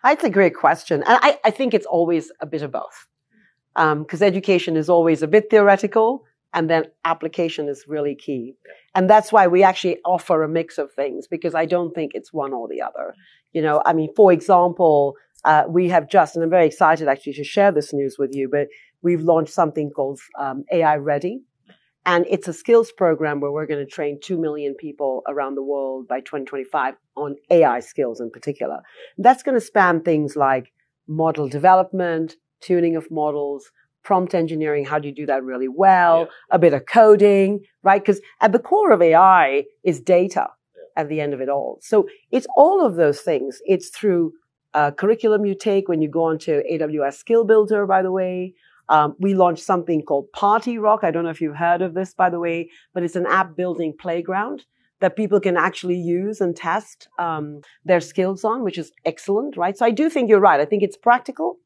That's 0.04 0.24
a 0.24 0.30
great 0.32 0.56
question. 0.56 1.04
And 1.04 1.20
I, 1.22 1.40
I 1.46 1.52
think 1.52 1.76
it's 1.76 1.86
always 1.86 2.32
a 2.42 2.48
bit 2.48 2.64
of 2.64 2.72
both. 2.72 3.08
Because 3.76 4.22
um, 4.22 4.28
education 4.28 4.76
is 4.76 4.90
always 4.90 5.22
a 5.22 5.28
bit 5.28 5.50
theoretical 5.50 6.26
and 6.54 6.70
then 6.70 6.86
application 7.06 7.70
is 7.70 7.86
really 7.88 8.16
key. 8.16 8.56
And 8.96 9.10
that's 9.10 9.32
why 9.32 9.48
we 9.48 9.64
actually 9.64 10.00
offer 10.04 10.44
a 10.44 10.50
mix 10.50 10.78
of 10.78 10.92
things 10.92 11.28
because 11.28 11.56
I 11.56 11.66
don't 11.66 11.94
think 11.94 12.12
it's 12.14 12.34
one 12.34 12.52
or 12.52 12.68
the 12.68 12.82
other. 12.82 13.14
You 13.54 13.62
know, 13.62 13.82
I 13.86 13.94
mean, 13.94 14.10
for 14.16 14.34
example, 14.34 15.16
uh, 15.44 15.64
we 15.68 15.90
have 15.90 16.10
just, 16.10 16.36
and 16.36 16.44
I'm 16.44 16.50
very 16.50 16.68
excited 16.68 17.08
actually 17.08 17.34
to 17.34 17.44
share 17.44 17.72
this 17.72 17.94
news 17.94 18.18
with 18.20 18.32
you, 18.34 18.50
but 18.50 18.68
we've 19.02 19.22
launched 19.22 19.54
something 19.54 19.90
called 19.90 20.20
um, 20.40 20.64
AI 20.72 20.96
Ready. 20.98 21.42
And 22.06 22.26
it's 22.30 22.48
a 22.48 22.54
skills 22.54 22.92
program 22.92 23.42
where 23.42 23.52
we're 23.52 23.68
going 23.68 23.86
to 23.86 23.92
train 23.92 24.20
2 24.24 24.40
million 24.40 24.74
people 24.74 25.22
around 25.28 25.56
the 25.56 25.64
world 25.64 26.08
by 26.08 26.20
2025 26.22 26.96
on 27.16 27.36
AI 27.52 27.80
skills 27.80 28.20
in 28.20 28.32
particular. 28.32 28.80
That's 29.20 29.44
going 29.44 29.56
to 29.56 29.62
span 29.62 30.02
things 30.02 30.36
like 30.36 30.74
model 31.08 31.48
development, 31.48 32.36
tuning 32.60 32.96
of 32.96 33.12
models, 33.12 33.72
prompt 34.04 34.34
engineering. 34.34 34.86
How 34.86 34.98
do 34.98 35.08
you 35.08 35.14
do 35.14 35.28
that 35.28 35.44
really 35.44 35.68
well? 35.68 36.22
Yeah. 36.22 36.56
A 36.56 36.60
bit 36.60 36.74
of 36.74 36.86
coding, 36.88 37.60
right? 37.84 38.02
Because 38.02 38.20
at 38.40 38.52
the 38.52 38.60
core 38.60 38.92
of 38.92 39.02
AI 39.02 39.66
is 39.84 40.00
data 40.00 40.48
yeah. 40.76 41.02
at 41.02 41.10
the 41.10 41.22
end 41.22 41.36
of 41.36 41.42
it 41.42 41.50
all. 41.50 41.78
So 41.82 42.08
it's 42.32 42.48
all 42.56 42.84
of 42.84 42.96
those 42.96 43.22
things. 43.22 43.60
It's 43.66 43.90
through 43.90 44.34
uh, 44.74 44.92
curriculum 44.92 45.46
you 45.46 45.56
take 45.56 45.88
when 45.88 46.02
you 46.02 46.10
go 46.10 46.24
onto 46.24 46.62
AWS 46.72 47.16
Skill 47.16 47.44
Builder, 47.44 47.86
by 47.86 48.02
the 48.02 48.12
way. 48.12 48.54
Um, 48.90 49.16
we 49.20 49.34
launched 49.34 49.64
something 49.64 50.02
called 50.02 50.28
PartyRock. 50.36 51.00
I 51.04 51.12
don't 51.12 51.24
know 51.24 51.30
if 51.30 51.40
you've 51.40 51.56
heard 51.56 51.82
of 51.82 51.94
this, 51.94 52.14
by 52.14 52.30
the 52.30 52.40
way, 52.40 52.70
but 52.94 53.04
it's 53.04 53.16
an 53.16 53.26
app 53.26 53.56
building 53.56 53.94
playground 53.98 54.66
that 55.00 55.16
people 55.16 55.40
can 55.40 55.58
actually 55.58 55.96
use 55.96 56.42
and 56.42 56.56
test 56.56 57.08
um, 57.18 57.62
their 57.86 58.00
skills 58.00 58.44
on, 58.44 58.64
which 58.64 58.78
is 58.78 58.92
excellent, 59.06 59.58
right? 59.58 59.78
So 59.78 59.86
I 59.86 59.92
do 59.92 60.10
think 60.10 60.30
you're 60.30 60.40
right. 60.40 60.60
I 60.60 60.66
think 60.66 60.84
it's 60.84 60.98
practical 60.98 61.58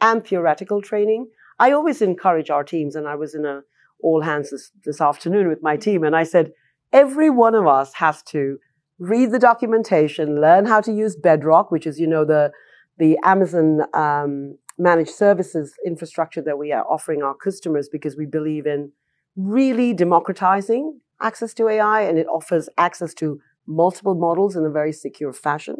and 0.00 0.24
theoretical 0.24 0.80
training. 0.80 1.28
I 1.58 1.72
always 1.72 2.02
encourage 2.02 2.50
our 2.50 2.64
teams, 2.64 2.94
and 2.94 3.08
I 3.08 3.14
was 3.14 3.34
in 3.34 3.44
a 3.44 3.62
all 4.00 4.20
hands 4.20 4.50
this, 4.50 4.70
this 4.84 5.00
afternoon 5.00 5.48
with 5.48 5.62
my 5.62 5.76
team, 5.76 6.04
and 6.04 6.14
I 6.14 6.24
said, 6.24 6.52
every 6.92 7.30
one 7.30 7.54
of 7.54 7.66
us 7.66 7.94
has 7.94 8.22
to 8.24 8.58
read 8.98 9.32
the 9.32 9.38
documentation, 9.38 10.40
learn 10.40 10.66
how 10.66 10.80
to 10.80 10.92
use 10.92 11.16
Bedrock, 11.16 11.70
which 11.70 11.86
is, 11.86 11.98
you 11.98 12.06
know, 12.06 12.24
the 12.24 12.52
the 12.96 13.18
Amazon 13.24 13.80
um, 13.92 14.56
managed 14.78 15.10
services 15.10 15.74
infrastructure 15.84 16.40
that 16.42 16.58
we 16.58 16.72
are 16.72 16.84
offering 16.88 17.22
our 17.22 17.34
customers 17.34 17.88
because 17.90 18.16
we 18.16 18.26
believe 18.26 18.66
in 18.66 18.92
really 19.36 19.92
democratizing 19.92 21.00
access 21.20 21.54
to 21.54 21.68
AI 21.68 22.02
and 22.02 22.18
it 22.18 22.26
offers 22.28 22.68
access 22.78 23.14
to 23.14 23.40
multiple 23.66 24.14
models 24.14 24.54
in 24.56 24.64
a 24.64 24.70
very 24.70 24.92
secure 24.92 25.32
fashion. 25.32 25.76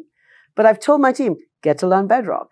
But 0.55 0.67
I've 0.67 0.81
told 0.81 1.01
my 1.01 1.13
team, 1.13 1.37
get 1.63 1.79
to 1.79 1.87
learn 1.87 2.07
Bedrock, 2.07 2.49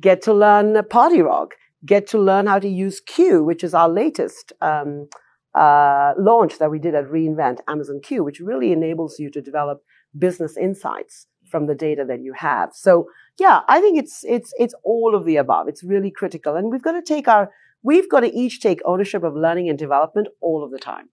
get 0.00 0.22
to 0.22 0.32
learn 0.32 0.74
PartyRock, 0.74 1.52
get 1.84 2.06
to 2.08 2.18
learn 2.18 2.46
how 2.46 2.58
to 2.58 2.68
use 2.68 3.00
Q, 3.00 3.42
which 3.44 3.64
is 3.64 3.74
our 3.74 3.88
latest 3.88 4.52
um, 4.60 5.08
uh, 5.56 6.12
launch 6.18 6.58
that 6.58 6.70
we 6.70 6.78
did 6.78 6.94
at 6.94 7.06
reInvent, 7.06 7.58
Amazon 7.66 8.00
Q, 8.02 8.22
which 8.22 8.40
really 8.40 8.72
enables 8.72 9.18
you 9.18 9.30
to 9.30 9.40
develop 9.40 9.82
business 10.16 10.56
insights 10.56 11.26
from 11.50 11.66
the 11.66 11.74
data 11.74 12.04
that 12.06 12.20
you 12.20 12.32
have. 12.34 12.70
So 12.74 13.08
yeah, 13.38 13.60
I 13.68 13.80
think 13.80 13.98
it's, 13.98 14.24
it's, 14.24 14.52
it's 14.58 14.74
all 14.82 15.14
of 15.14 15.24
the 15.24 15.36
above. 15.36 15.68
It's 15.68 15.82
really 15.82 16.10
critical. 16.10 16.56
And 16.56 16.70
we've 16.70 16.82
got 16.82 16.92
to 16.92 17.02
take 17.02 17.28
our, 17.28 17.50
we've 17.82 18.10
got 18.10 18.20
to 18.20 18.32
each 18.34 18.60
take 18.60 18.80
ownership 18.84 19.22
of 19.22 19.34
learning 19.34 19.68
and 19.68 19.78
development 19.78 20.28
all 20.40 20.64
of 20.64 20.70
the 20.70 20.78
time. 20.78 21.08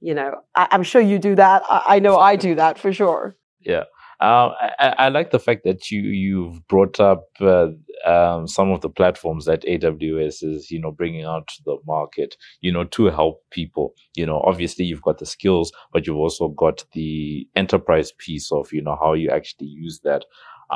You 0.00 0.14
know, 0.14 0.42
I, 0.54 0.68
am 0.70 0.82
sure 0.82 1.00
you 1.00 1.18
do 1.18 1.34
that. 1.36 1.62
I, 1.68 1.82
I, 1.86 1.98
know 1.98 2.18
I 2.18 2.36
do 2.36 2.54
that 2.54 2.78
for 2.78 2.92
sure. 2.92 3.36
Yeah. 3.60 3.84
Um, 4.20 4.50
I, 4.80 4.94
I, 4.98 5.08
like 5.10 5.30
the 5.30 5.38
fact 5.38 5.62
that 5.62 5.92
you 5.92 6.00
you've 6.02 6.66
brought 6.66 6.98
up 6.98 7.28
uh, 7.40 7.68
um, 8.04 8.48
some 8.48 8.72
of 8.72 8.80
the 8.80 8.88
platforms 8.88 9.44
that 9.44 9.62
AWS 9.62 10.42
is 10.42 10.72
you 10.72 10.80
know 10.80 10.90
bringing 10.90 11.24
out 11.24 11.46
to 11.46 11.62
the 11.64 11.76
market, 11.86 12.34
you 12.60 12.72
know, 12.72 12.82
to 12.84 13.06
help 13.06 13.42
people. 13.50 13.94
You 14.16 14.26
know, 14.26 14.40
obviously 14.44 14.86
you've 14.86 15.02
got 15.02 15.18
the 15.18 15.26
skills, 15.26 15.70
but 15.92 16.04
you've 16.04 16.16
also 16.16 16.48
got 16.48 16.84
the 16.94 17.46
enterprise 17.54 18.12
piece 18.18 18.50
of 18.50 18.72
you 18.72 18.82
know 18.82 18.98
how 19.00 19.12
you 19.12 19.30
actually 19.30 19.68
use 19.68 20.00
that. 20.02 20.24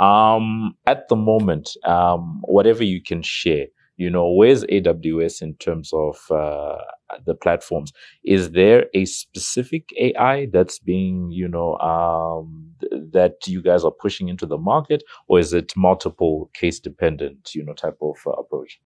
Um, 0.00 0.74
at 0.86 1.08
the 1.08 1.16
moment, 1.16 1.70
um, 1.84 2.42
whatever 2.44 2.84
you 2.84 3.02
can 3.02 3.22
share, 3.22 3.66
you 3.96 4.10
know, 4.10 4.30
where's 4.30 4.64
AWS 4.64 5.42
in 5.42 5.54
terms 5.56 5.92
of 5.92 6.18
uh, 6.30 6.78
the 7.26 7.34
platforms? 7.34 7.92
Is 8.24 8.52
there 8.52 8.86
a 8.94 9.04
specific 9.04 9.90
AI 9.98 10.46
that's 10.52 10.78
being, 10.78 11.30
you 11.30 11.48
know, 11.48 11.76
um, 11.78 12.70
th- 12.80 13.02
that 13.12 13.46
you 13.46 13.62
guys 13.62 13.84
are 13.84 13.90
pushing 13.90 14.28
into 14.28 14.46
the 14.46 14.58
market, 14.58 15.02
or 15.28 15.38
is 15.38 15.52
it 15.52 15.72
multiple 15.76 16.50
case 16.54 16.80
dependent, 16.80 17.54
you 17.54 17.64
know, 17.64 17.74
type 17.74 17.98
of 18.00 18.16
uh, 18.26 18.30
approach? 18.30 18.80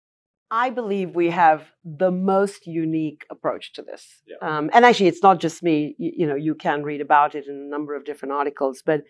I 0.51 0.69
believe 0.69 1.15
we 1.15 1.31
have 1.31 1.71
the 1.83 2.11
most 2.11 2.67
unique 2.67 3.25
approach 3.31 3.73
to 3.73 3.81
this. 3.81 4.21
Yeah. 4.27 4.37
Um, 4.41 4.69
and 4.73 4.85
actually, 4.85 5.07
it's 5.07 5.23
not 5.23 5.39
just 5.39 5.63
me. 5.63 5.95
You, 5.97 6.11
you 6.17 6.27
know, 6.27 6.35
you 6.35 6.55
can 6.55 6.83
read 6.83 7.01
about 7.01 7.35
it 7.35 7.47
in 7.47 7.55
a 7.55 7.69
number 7.69 7.95
of 7.95 8.05
different 8.05 8.33
articles, 8.33 8.81
but 8.85 9.01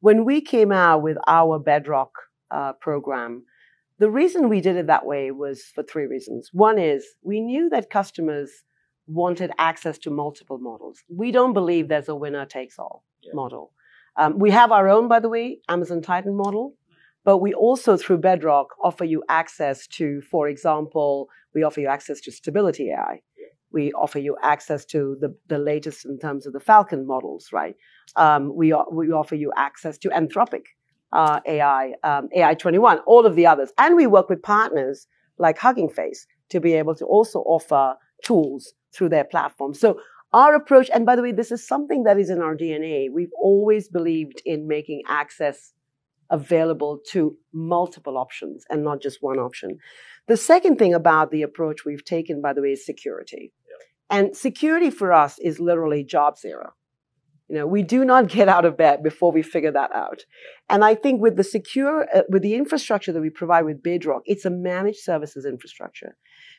when 0.00 0.24
we 0.24 0.40
came 0.40 0.70
out 0.70 1.02
with 1.02 1.16
our 1.26 1.58
Bedrock 1.58 2.10
uh, 2.50 2.74
program, 2.74 3.44
the 3.98 4.10
reason 4.10 4.48
we 4.48 4.60
did 4.60 4.76
it 4.76 4.86
that 4.86 5.06
way 5.06 5.30
was 5.30 5.62
for 5.62 5.82
three 5.82 6.06
reasons. 6.06 6.50
One 6.52 6.78
is 6.78 7.06
we 7.22 7.40
knew 7.40 7.68
that 7.70 7.90
customers 7.90 8.50
wanted 9.06 9.52
access 9.58 9.98
to 9.98 10.10
multiple 10.10 10.58
models. 10.58 11.00
We 11.08 11.30
don't 11.30 11.52
believe 11.52 11.88
there's 11.88 12.08
a 12.08 12.14
winner 12.14 12.46
takes 12.46 12.78
all 12.78 13.04
yeah. 13.22 13.32
model. 13.34 13.72
Um, 14.16 14.38
we 14.38 14.50
have 14.50 14.72
our 14.72 14.88
own, 14.88 15.08
by 15.08 15.20
the 15.20 15.28
way, 15.28 15.58
Amazon 15.68 16.00
Titan 16.00 16.36
model, 16.36 16.74
but 17.24 17.38
we 17.38 17.52
also, 17.52 17.96
through 17.96 18.18
Bedrock, 18.18 18.68
offer 18.82 19.04
you 19.04 19.22
access 19.28 19.86
to, 19.88 20.20
for 20.22 20.48
example, 20.48 21.28
we 21.54 21.62
offer 21.62 21.80
you 21.80 21.88
access 21.88 22.20
to 22.22 22.32
Stability 22.32 22.90
AI 22.90 23.20
we 23.74 23.92
offer 23.92 24.20
you 24.20 24.36
access 24.42 24.84
to 24.86 25.16
the, 25.20 25.36
the 25.48 25.58
latest 25.58 26.06
in 26.06 26.16
terms 26.18 26.46
of 26.46 26.52
the 26.52 26.60
Falcon 26.60 27.06
models, 27.06 27.48
right? 27.52 27.74
Um, 28.14 28.54
we, 28.54 28.72
we 28.92 29.10
offer 29.10 29.34
you 29.34 29.52
access 29.56 29.98
to 29.98 30.08
Anthropic 30.10 30.62
uh, 31.14 31.40
AI, 31.46 31.94
um, 32.02 32.28
AI 32.36 32.54
21, 32.54 32.98
all 33.06 33.24
of 33.24 33.36
the 33.36 33.46
others. 33.46 33.70
And 33.78 33.96
we 33.96 34.06
work 34.06 34.28
with 34.28 34.42
partners 34.42 35.06
like 35.38 35.58
Hugging 35.58 35.88
Face 35.88 36.26
to 36.50 36.60
be 36.60 36.74
able 36.74 36.94
to 36.96 37.04
also 37.06 37.40
offer 37.40 37.96
tools 38.24 38.74
through 38.92 39.08
their 39.08 39.24
platform. 39.24 39.74
So 39.74 40.00
our 40.32 40.54
approach, 40.54 40.90
and 40.92 41.06
by 41.06 41.16
the 41.16 41.22
way, 41.22 41.32
this 41.32 41.52
is 41.52 41.66
something 41.66 42.02
that 42.04 42.18
is 42.18 42.28
in 42.28 42.42
our 42.42 42.56
DNA. 42.56 43.08
We've 43.12 43.32
always 43.40 43.88
believed 43.88 44.42
in 44.44 44.66
making 44.66 45.02
access 45.08 45.72
available 46.30 46.98
to 47.10 47.36
multiple 47.52 48.18
options 48.18 48.64
and 48.68 48.82
not 48.82 49.00
just 49.00 49.18
one 49.20 49.38
option. 49.38 49.78
The 50.26 50.36
second 50.36 50.78
thing 50.78 50.94
about 50.94 51.30
the 51.30 51.42
approach 51.42 51.84
we've 51.84 52.04
taken, 52.04 52.42
by 52.42 52.52
the 52.52 52.62
way, 52.62 52.72
is 52.72 52.84
security. 52.84 53.52
And 54.10 54.36
security 54.36 54.90
for 54.90 55.12
us 55.12 55.38
is 55.38 55.60
literally 55.60 56.02
job 56.02 56.36
zero. 56.36 56.72
You 57.48 57.56
know, 57.56 57.66
we 57.66 57.82
do 57.82 58.04
not 58.04 58.28
get 58.28 58.48
out 58.48 58.64
of 58.64 58.76
bed 58.76 59.02
before 59.02 59.30
we 59.30 59.42
figure 59.42 59.72
that 59.72 59.94
out. 59.94 60.24
And 60.70 60.82
I 60.82 60.94
think 60.94 61.20
with 61.20 61.36
the 61.36 61.44
secure, 61.44 62.06
uh, 62.14 62.22
with 62.28 62.42
the 62.42 62.54
infrastructure 62.54 63.12
that 63.12 63.20
we 63.20 63.30
provide 63.30 63.66
with 63.66 63.82
Bedrock, 63.82 64.22
it's 64.24 64.46
a 64.46 64.50
managed 64.50 65.00
services 65.00 65.44
infrastructure, 65.44 66.16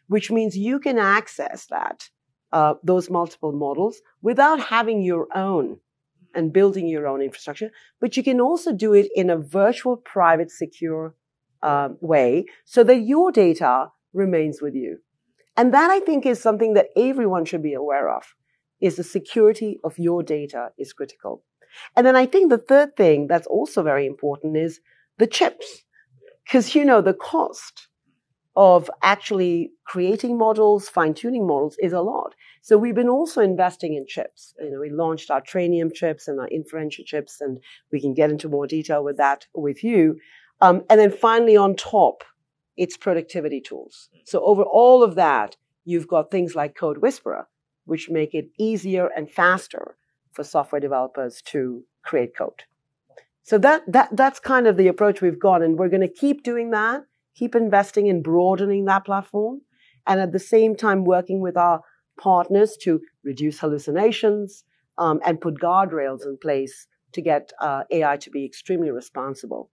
which 0.08 0.30
means 0.30 0.56
you 0.56 0.80
can 0.80 1.00
access 1.00 1.66
that, 1.68 2.10
uh, 2.52 2.76
those 2.84 3.10
multiple 3.10 3.52
models 3.52 4.00
without 4.22 4.60
having 4.60 5.02
your 5.02 5.28
own 5.36 5.80
and 6.36 6.54
building 6.54 6.88
your 6.88 7.08
own 7.08 7.22
infrastructure. 7.22 7.72
But 8.00 8.16
you 8.16 8.24
can 8.24 8.40
also 8.40 8.72
do 8.72 8.94
it 8.94 9.10
in 9.16 9.32
a 9.32 9.38
virtual, 9.38 9.98
private, 9.98 10.52
secure 10.52 11.16
uh, 11.64 11.90
way 12.00 12.46
so 12.64 12.84
that 12.84 13.02
your 13.02 13.32
data 13.32 13.88
remains 14.14 14.62
with 14.62 14.76
you. 14.76 15.00
And 15.58 15.74
that 15.74 15.90
I 15.90 16.00
think 16.00 16.26
is 16.26 16.40
something 16.40 16.74
that 16.74 16.90
everyone 16.96 17.46
should 17.46 17.64
be 17.64 17.74
aware 17.74 18.10
of 18.10 18.36
is 18.82 18.96
the 18.96 19.04
security 19.04 19.80
of 19.84 19.98
your 19.98 20.24
data 20.24 20.70
is 20.78 20.94
critical. 20.94 21.44
And 21.96 22.06
then 22.06 22.16
I 22.16 22.26
think 22.26 22.50
the 22.50 22.58
third 22.58 22.96
thing 22.96 23.28
that's 23.28 23.48
also 23.48 23.84
very 23.84 24.06
important 24.06 24.58
is 24.58 24.80
the 25.18 25.28
chips. 25.28 25.84
Cause 26.50 26.76
you 26.76 26.86
know, 26.86 27.02
the 27.02 27.14
cost 27.14 27.88
of 28.56 28.90
actually 29.02 29.72
creating 29.84 30.38
models, 30.38 30.88
fine 30.88 31.14
tuning 31.14 31.46
models 31.46 31.76
is 31.80 31.92
a 31.92 32.02
lot. 32.02 32.36
So 32.62 32.78
we've 32.78 32.96
been 32.96 33.10
also 33.10 33.42
investing 33.42 33.96
in 33.96 34.06
chips. 34.08 34.54
You 34.60 34.72
know, 34.72 34.80
we 34.80 34.90
launched 34.90 35.30
our 35.30 35.42
Trainium 35.42 35.94
chips 35.94 36.28
and 36.28 36.40
our 36.40 36.48
Inferentia 36.48 37.06
chips, 37.06 37.42
and 37.42 37.60
we 37.92 38.00
can 38.00 38.14
get 38.14 38.30
into 38.30 38.48
more 38.48 38.66
detail 38.66 39.04
with 39.04 39.18
that 39.18 39.46
with 39.54 39.84
you. 39.84 40.18
Um, 40.62 40.84
and 40.90 41.00
then 41.00 41.12
finally 41.12 41.58
on 41.58 41.76
top, 41.76 42.24
it's 42.78 42.98
productivity 42.98 43.60
tools. 43.60 44.10
So 44.26 44.44
over 44.44 44.64
all 44.64 45.04
of 45.04 45.16
that, 45.16 45.58
you've 45.84 46.08
got 46.08 46.32
things 46.32 46.56
like 46.56 46.78
CodeWhisperer, 46.78 47.46
which 47.86 48.10
make 48.10 48.34
it 48.34 48.50
easier 48.58 49.08
and 49.16 49.30
faster 49.30 49.96
for 50.32 50.44
software 50.44 50.82
developers 50.82 51.42
to 51.44 51.84
create 52.04 52.36
code. 52.36 52.64
So 53.44 53.58
that, 53.60 53.84
that, 53.88 54.10
that's 54.16 54.40
kind 54.40 54.68
of 54.68 54.76
the 54.76 54.88
approach 54.88 55.22
we've 55.22 55.40
got. 55.40 55.62
And 55.62 55.78
we're 55.78 55.90
going 55.90 56.02
to 56.02 56.08
keep 56.08 56.44
doing 56.44 56.72
that, 56.72 57.04
keep 57.36 57.56
investing 57.56 58.08
in 58.08 58.22
broadening 58.22 58.86
that 58.86 59.06
platform. 59.06 59.62
And 60.08 60.20
at 60.20 60.32
the 60.32 60.40
same 60.40 60.76
time, 60.76 61.06
working 61.06 61.42
with 61.42 61.58
our 61.58 61.82
partners 62.20 62.78
to 62.82 63.02
reduce 63.24 63.60
hallucinations 63.60 64.64
um, 64.98 65.20
and 65.26 65.42
put 65.42 65.56
guardrails 65.56 66.26
in 66.26 66.38
place 66.38 66.88
to 67.14 67.22
get 67.22 67.52
uh, 67.62 67.84
AI 67.92 68.18
to 68.18 68.30
be 68.30 68.46
extremely 68.46 68.92
responsible. 68.92 69.70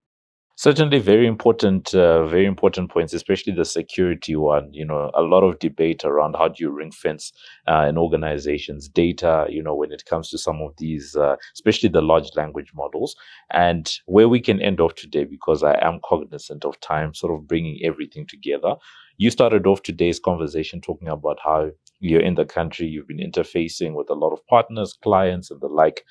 Certainly, 0.63 1.01
very 1.01 1.27
important, 1.27 1.93
uh, 1.93 2.25
very 2.25 2.47
important 2.47 2.89
points, 2.89 3.13
especially 3.13 3.53
the 3.53 3.65
security 3.65 4.37
one. 4.37 4.73
You 4.73 4.85
know, 4.85 5.11
a 5.13 5.23
lot 5.23 5.43
of 5.43 5.59
debate 5.59 6.05
around 6.05 6.37
how 6.37 6.47
do 6.47 6.63
you 6.63 6.71
ring 6.71 6.93
fence 6.93 7.33
uh, 7.67 7.87
an 7.89 7.99
organization's 7.99 8.89
data. 8.89 9.45
You 9.49 9.61
know, 9.61 9.75
when 9.75 9.91
it 9.91 10.05
comes 10.05 10.31
to 10.31 10.39
some 10.39 10.63
of 10.63 10.73
these, 10.79 11.17
uh, 11.17 11.35
especially 11.53 11.89
the 11.89 12.01
large 12.01 12.31
language 12.37 12.71
models, 12.77 13.17
and 13.51 13.93
where 14.07 14.29
we 14.29 14.39
can 14.41 14.63
end 14.63 14.79
off 14.79 14.95
today, 14.95 15.25
because 15.25 15.65
I 15.65 15.77
am 15.83 15.99
cognizant 16.05 16.65
of 16.65 16.79
time, 16.79 17.13
sort 17.13 17.37
of 17.37 17.49
bringing 17.49 17.81
everything 17.83 18.29
together. 18.29 18.77
You 19.17 19.33
started 19.33 19.67
off 19.67 19.83
today's 19.83 20.21
conversation 20.21 20.81
talking 20.81 21.09
about 21.09 21.41
how 21.43 21.73
you're 21.99 22.21
in 22.21 22.37
the 22.37 22.45
country, 22.45 22.87
you've 22.87 23.09
been 23.09 23.19
interfacing 23.19 23.95
with 23.95 24.11
a 24.11 24.15
lot 24.15 24.33
of 24.33 24.47
partners, 24.47 24.97
clients, 25.03 25.51
and 25.51 25.61
the 25.61 25.67
like. 25.67 26.05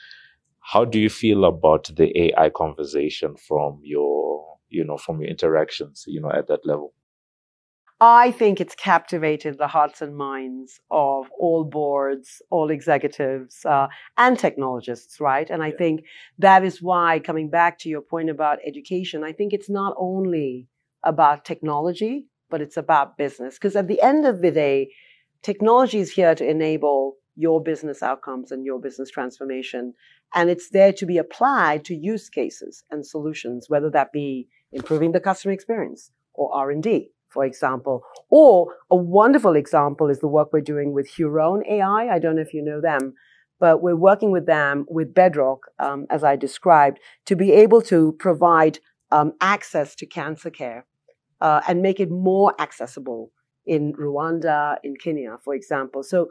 How 0.62 0.86
do 0.86 1.00
you 1.00 1.10
feel 1.10 1.46
about 1.46 1.92
the 1.96 2.18
AI 2.18 2.50
conversation 2.50 3.36
from 3.36 3.82
your, 3.84 4.58
you 4.70 4.84
know, 4.84 4.98
from 4.98 5.20
your 5.20 5.30
interactions, 5.30 6.06
you 6.08 6.22
know, 6.22 6.32
at 6.32 6.48
that 6.48 6.66
level? 6.66 6.94
I 8.04 8.32
think 8.32 8.60
it's 8.60 8.74
captivated 8.74 9.60
the 9.60 9.68
hearts 9.68 10.02
and 10.02 10.16
minds 10.18 10.80
of 10.90 11.30
all 11.40 11.64
boards, 11.64 12.42
all 12.50 12.72
executives, 12.72 13.64
uh, 13.64 13.90
and 14.18 14.40
technologists, 14.40 15.20
right? 15.20 15.48
And 15.48 15.62
I 15.62 15.68
yeah. 15.68 15.78
think 15.78 16.04
that 16.40 16.64
is 16.64 16.82
why, 16.82 17.20
coming 17.20 17.52
back 17.52 17.78
to 17.80 17.90
your 17.90 18.02
point 18.02 18.32
about 18.32 18.58
education, 18.66 19.24
I 19.24 19.34
think 19.34 19.54
it's 19.54 19.70
not 19.70 19.94
only 20.00 20.68
about 21.04 21.46
technology, 21.46 22.26
but 22.50 22.60
it's 22.60 22.78
about 22.78 23.18
business. 23.18 23.56
Because 23.56 23.76
at 23.76 23.88
the 23.88 24.02
end 24.02 24.26
of 24.26 24.42
the 24.42 24.52
day, 24.52 24.92
technology 25.44 26.00
is 26.00 26.12
here 26.12 26.34
to 26.34 26.50
enable 26.50 27.18
your 27.42 27.62
business 27.62 28.04
outcomes 28.04 28.52
and 28.52 28.66
your 28.66 28.80
business 28.80 29.10
transformation. 29.10 29.94
And 30.34 30.50
it's 30.50 30.70
there 30.70 30.94
to 30.94 31.06
be 31.06 31.18
applied 31.18 31.84
to 31.86 31.96
use 31.96 32.30
cases 32.30 32.84
and 32.92 33.06
solutions, 33.06 33.66
whether 33.68 33.90
that 33.90 34.12
be 34.12 34.48
improving 34.72 35.12
the 35.12 35.20
customer 35.20 35.54
experience 35.54 36.12
or 36.34 36.54
R&D, 36.54 37.10
for 37.30 37.44
example. 37.44 38.04
Or 38.30 38.76
a 38.90 38.96
wonderful 38.96 39.56
example 39.56 40.10
is 40.10 40.20
the 40.20 40.28
work 40.28 40.54
we're 40.54 40.62
doing 40.62 40.94
with 40.94 41.10
Hurone 41.18 41.64
AI. 41.68 42.08
I 42.16 42.20
don't 42.20 42.36
know 42.36 42.42
if 42.42 42.54
you 42.54 42.64
know 42.64 42.80
them, 42.80 43.14
but 43.60 43.82
we're 43.82 43.96
working 43.96 44.32
with 44.32 44.46
them 44.46 44.86
with 44.88 45.14
Bedrock, 45.14 45.60
um, 45.80 46.06
as 46.10 46.24
I 46.24 46.36
described, 46.36 47.00
to 47.26 47.36
be 47.36 47.52
able 47.52 47.82
to 47.84 48.14
provide 48.14 48.80
um, 49.12 49.34
access 49.42 49.96
to 49.96 50.06
cancer 50.06 50.50
care 50.50 50.86
uh, 51.42 51.62
and 51.68 51.82
make 51.82 52.00
it 52.00 52.10
more 52.10 52.54
accessible 52.60 53.32
in 53.66 53.94
Rwanda, 53.94 54.78
in 54.84 54.96
Kenya, 54.96 55.38
for 55.44 55.54
example. 55.54 56.04
So 56.04 56.30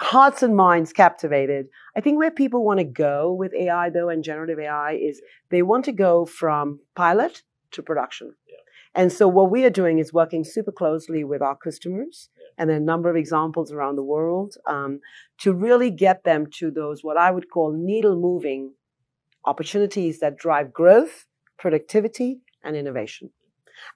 hearts 0.00 0.42
and 0.42 0.56
minds 0.56 0.92
captivated. 0.92 1.66
I 1.96 2.00
think 2.00 2.18
where 2.18 2.30
people 2.30 2.64
want 2.64 2.78
to 2.78 2.84
go 2.84 3.32
with 3.32 3.52
AI, 3.54 3.90
though, 3.90 4.08
and 4.08 4.24
generative 4.24 4.58
AI 4.58 4.92
is 4.92 5.20
they 5.50 5.62
want 5.62 5.84
to 5.84 5.92
go 5.92 6.24
from 6.24 6.80
pilot 6.96 7.42
to 7.72 7.82
production. 7.82 8.34
Yeah. 8.48 8.56
And 8.94 9.12
so 9.12 9.28
what 9.28 9.50
we 9.50 9.64
are 9.64 9.70
doing 9.70 9.98
is 9.98 10.12
working 10.12 10.42
super 10.42 10.72
closely 10.72 11.22
with 11.22 11.42
our 11.42 11.54
customers 11.54 12.30
yeah. 12.36 12.62
and 12.62 12.70
a 12.70 12.80
number 12.80 13.10
of 13.10 13.16
examples 13.16 13.70
around 13.70 13.96
the 13.96 14.02
world 14.02 14.54
um, 14.66 15.00
to 15.40 15.52
really 15.52 15.90
get 15.90 16.24
them 16.24 16.46
to 16.58 16.70
those 16.70 17.04
what 17.04 17.18
I 17.18 17.30
would 17.30 17.50
call 17.50 17.72
needle 17.72 18.16
moving 18.16 18.72
opportunities 19.44 20.20
that 20.20 20.38
drive 20.38 20.72
growth, 20.72 21.26
productivity, 21.58 22.40
and 22.64 22.74
innovation. 22.74 23.30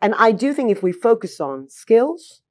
And 0.01 0.15
I 0.15 0.33
do 0.33 0.53
think 0.53 0.71
if 0.71 0.83
we 0.83 0.93
focus 0.93 1.41
on 1.41 1.69
skills, 1.69 2.43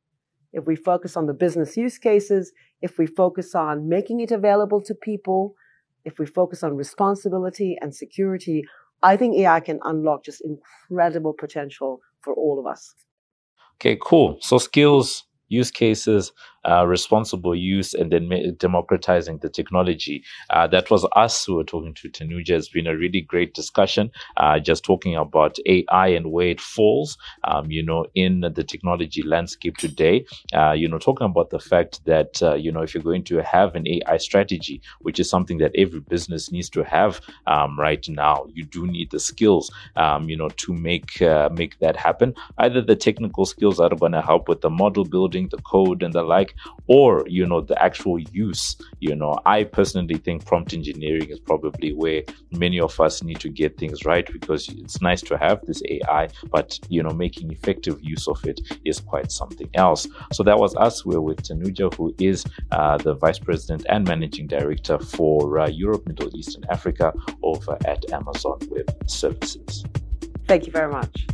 if 0.52 0.66
we 0.66 0.76
focus 0.76 1.18
on 1.18 1.26
the 1.26 1.34
business 1.34 1.76
use 1.76 1.98
cases, 1.98 2.52
if 2.84 2.98
we 2.98 3.08
focus 3.08 3.56
on 3.56 3.88
making 3.88 4.20
it 4.20 4.32
available 4.32 4.82
to 4.82 4.94
people, 4.94 5.56
if 6.04 6.20
we 6.20 6.26
focus 6.26 6.64
on 6.64 6.76
responsibility 6.76 7.78
and 7.82 7.96
security, 7.96 8.66
I 9.02 9.16
think 9.16 9.38
AI 9.38 9.62
can 9.62 9.80
unlock 9.84 10.26
just 10.26 10.42
incredible 10.42 11.34
potential 11.34 12.02
for 12.22 12.34
all 12.34 12.60
of 12.60 12.68
us. 12.68 12.94
Okay, 13.78 13.98
cool. 14.02 14.38
So 14.42 14.58
skills, 14.58 15.24
use 15.48 15.72
cases, 15.72 16.34
uh, 16.70 16.86
responsible 16.88 17.56
use 17.56 17.94
and 17.94 18.12
then 18.12 18.56
democratizing 18.58 19.38
the 19.40 19.50
technology. 19.50 20.24
Uh, 20.50 20.68
that 20.68 20.90
was 20.90 21.06
us 21.16 21.46
who 21.46 21.56
were 21.56 21.64
talking 21.64 21.94
to 21.96 22.10
Tanuja. 22.10 22.52
It's 22.52 22.70
been 22.70 22.88
a 22.88 22.98
really 22.98 23.22
great 23.22 23.54
discussion, 23.54 24.12
uh, 24.38 24.60
just 24.60 24.84
talking 24.84 25.16
about 25.16 25.58
AI 25.66 26.08
and 26.08 26.32
where 26.32 26.48
it 26.50 26.62
falls, 26.62 27.18
um, 27.46 27.72
you 27.72 27.84
know, 27.84 28.06
in 28.16 28.42
the 28.42 28.64
technology 28.64 29.24
landscape 29.24 29.78
today. 29.78 30.26
Uh, 30.54 30.72
you 30.72 30.88
know, 30.88 30.98
talking 31.00 31.26
about 31.26 31.50
the 31.50 31.60
fact 31.60 32.04
that, 32.06 32.42
uh, 32.42 32.56
you 32.56 32.72
know, 32.72 32.82
if 32.82 32.94
you're 32.94 33.04
going 33.04 33.24
to 33.26 33.38
have 33.44 33.76
an 33.76 33.88
AI 33.88 34.18
strategy, 34.18 34.82
which 35.02 35.20
is 35.20 35.30
something 35.30 35.58
that 35.60 35.72
every 35.76 36.00
business 36.02 36.52
needs 36.52 36.70
to 36.70 36.84
have 36.84 37.22
um, 37.48 37.80
right 37.80 38.08
now, 38.10 38.46
you 38.54 38.66
do 38.66 38.88
need 38.88 39.12
the 39.12 39.20
skills, 39.20 39.72
um, 39.96 40.30
you 40.30 40.38
know, 40.38 40.50
to 40.50 40.74
make 40.74 41.22
uh, 41.22 41.50
make 41.54 41.80
that 41.80 41.96
happen. 41.96 42.34
Either 42.58 42.82
the 42.82 42.96
technical 42.96 43.46
skills 43.46 43.78
that 43.78 43.92
are 43.92 43.98
going 43.98 44.12
to 44.12 44.22
help 44.22 44.48
with 44.48 44.62
the 44.62 44.70
model 44.70 45.06
building, 45.06 45.48
the 45.50 45.58
code, 45.60 46.04
and 46.04 46.14
the 46.14 46.24
like, 46.24 46.53
or 46.88 47.24
you 47.28 47.46
know 47.46 47.62
the 47.62 47.82
actual 47.82 48.20
use 48.20 48.76
you 49.00 49.16
know. 49.16 49.40
I 49.46 49.64
personally 49.64 50.16
think 50.16 50.46
prompt 50.46 50.74
engineering 50.74 51.30
is 51.30 51.40
probably 51.40 51.94
where 51.94 52.24
many 52.52 52.80
of 52.80 53.00
us 53.00 53.24
need 53.24 53.40
to 53.42 53.50
get 53.50 53.78
things 53.78 54.06
right 54.06 54.28
because 54.32 54.70
it's 54.70 55.02
nice 55.02 55.22
to 55.22 55.38
have 55.38 55.62
this 55.66 55.82
ai 55.90 56.30
but 56.52 56.80
you 56.90 57.02
know 57.04 57.12
making 57.12 57.52
effective 57.52 57.98
use 58.02 58.28
of 58.28 58.44
it 58.46 58.60
is 58.86 59.00
quite 59.00 59.32
something 59.32 59.70
else. 59.76 60.08
So 60.32 60.44
that 60.44 60.58
was 60.58 60.76
us. 60.76 61.06
We're 61.06 61.22
with 61.22 61.44
tanuja 61.44 61.94
who 61.94 62.14
is 62.20 62.46
uh, 62.72 62.98
the 62.98 63.14
vice 63.16 63.40
president 63.40 63.86
and 63.90 64.08
managing 64.08 64.48
director 64.48 65.00
for 65.00 65.60
uh, 65.60 65.68
europe 65.68 66.06
middle 66.08 66.30
east 66.36 66.56
and 66.56 66.70
africa 66.70 67.14
over 67.42 67.78
at 67.86 68.12
amazon 68.12 68.60
web 68.70 68.90
services. 69.08 69.84
Thank 70.48 70.66
you 70.66 70.72
very 70.72 70.92
much 70.92 71.26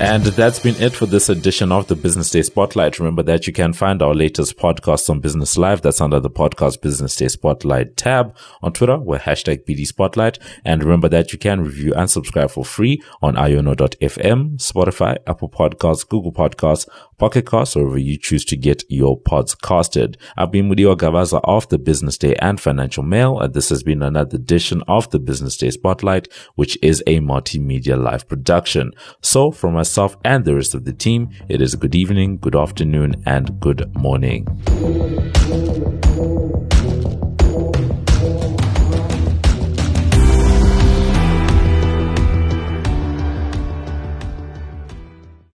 And 0.00 0.24
that's 0.24 0.58
been 0.58 0.74
it 0.82 0.92
for 0.92 1.06
this 1.06 1.28
edition 1.28 1.70
of 1.70 1.86
the 1.86 1.94
Business 1.94 2.28
Day 2.28 2.42
Spotlight. 2.42 2.98
Remember 2.98 3.22
that 3.22 3.46
you 3.46 3.52
can 3.52 3.72
find 3.72 4.02
our 4.02 4.12
latest 4.12 4.58
podcast 4.58 5.08
on 5.08 5.20
Business 5.20 5.56
Live. 5.56 5.82
That's 5.82 6.00
under 6.00 6.18
the 6.18 6.28
podcast 6.28 6.82
Business 6.82 7.14
Day 7.14 7.28
Spotlight 7.28 7.96
tab. 7.96 8.36
On 8.60 8.72
Twitter, 8.72 8.98
we're 8.98 9.20
hashtag 9.20 9.64
BD 9.64 9.86
Spotlight. 9.86 10.40
And 10.64 10.82
remember 10.82 11.08
that 11.10 11.32
you 11.32 11.38
can 11.38 11.60
review 11.60 11.94
and 11.94 12.10
subscribe 12.10 12.50
for 12.50 12.64
free 12.64 13.00
on 13.22 13.36
iono.fm, 13.36 14.58
Spotify, 14.58 15.16
Apple 15.28 15.48
Podcasts, 15.48 16.06
Google 16.06 16.32
Podcasts, 16.32 16.88
Pocket 17.16 17.48
Casts, 17.48 17.76
or 17.76 17.84
wherever 17.84 17.98
you 17.98 18.18
choose 18.18 18.44
to 18.46 18.56
get 18.56 18.82
your 18.88 19.18
pods 19.18 19.54
casted. 19.54 20.18
I've 20.36 20.50
been 20.50 20.68
Mudiwa 20.68 20.96
Gavaza 20.96 21.40
of 21.44 21.68
the 21.68 21.78
Business 21.78 22.18
Day 22.18 22.34
and 22.40 22.60
Financial 22.60 23.04
Mail. 23.04 23.38
And 23.38 23.54
this 23.54 23.68
has 23.68 23.84
been 23.84 24.02
another 24.02 24.36
edition 24.36 24.82
of 24.88 25.08
the 25.10 25.20
Business 25.20 25.56
Day 25.56 25.70
Spotlight, 25.70 26.26
which 26.56 26.76
is 26.82 27.00
a 27.06 27.20
multimedia 27.20 27.96
live 27.96 28.28
production. 28.28 28.90
So 29.22 29.52
from 29.52 29.76
myself 29.84 30.16
and 30.24 30.46
the 30.46 30.54
rest 30.54 30.74
of 30.74 30.86
the 30.86 30.94
team, 30.94 31.28
it 31.46 31.60
is 31.60 31.74
good 31.74 31.94
evening, 31.94 32.38
good 32.38 32.56
afternoon, 32.56 33.22
and 33.26 33.60
good 33.60 33.94
morning. 33.94 34.46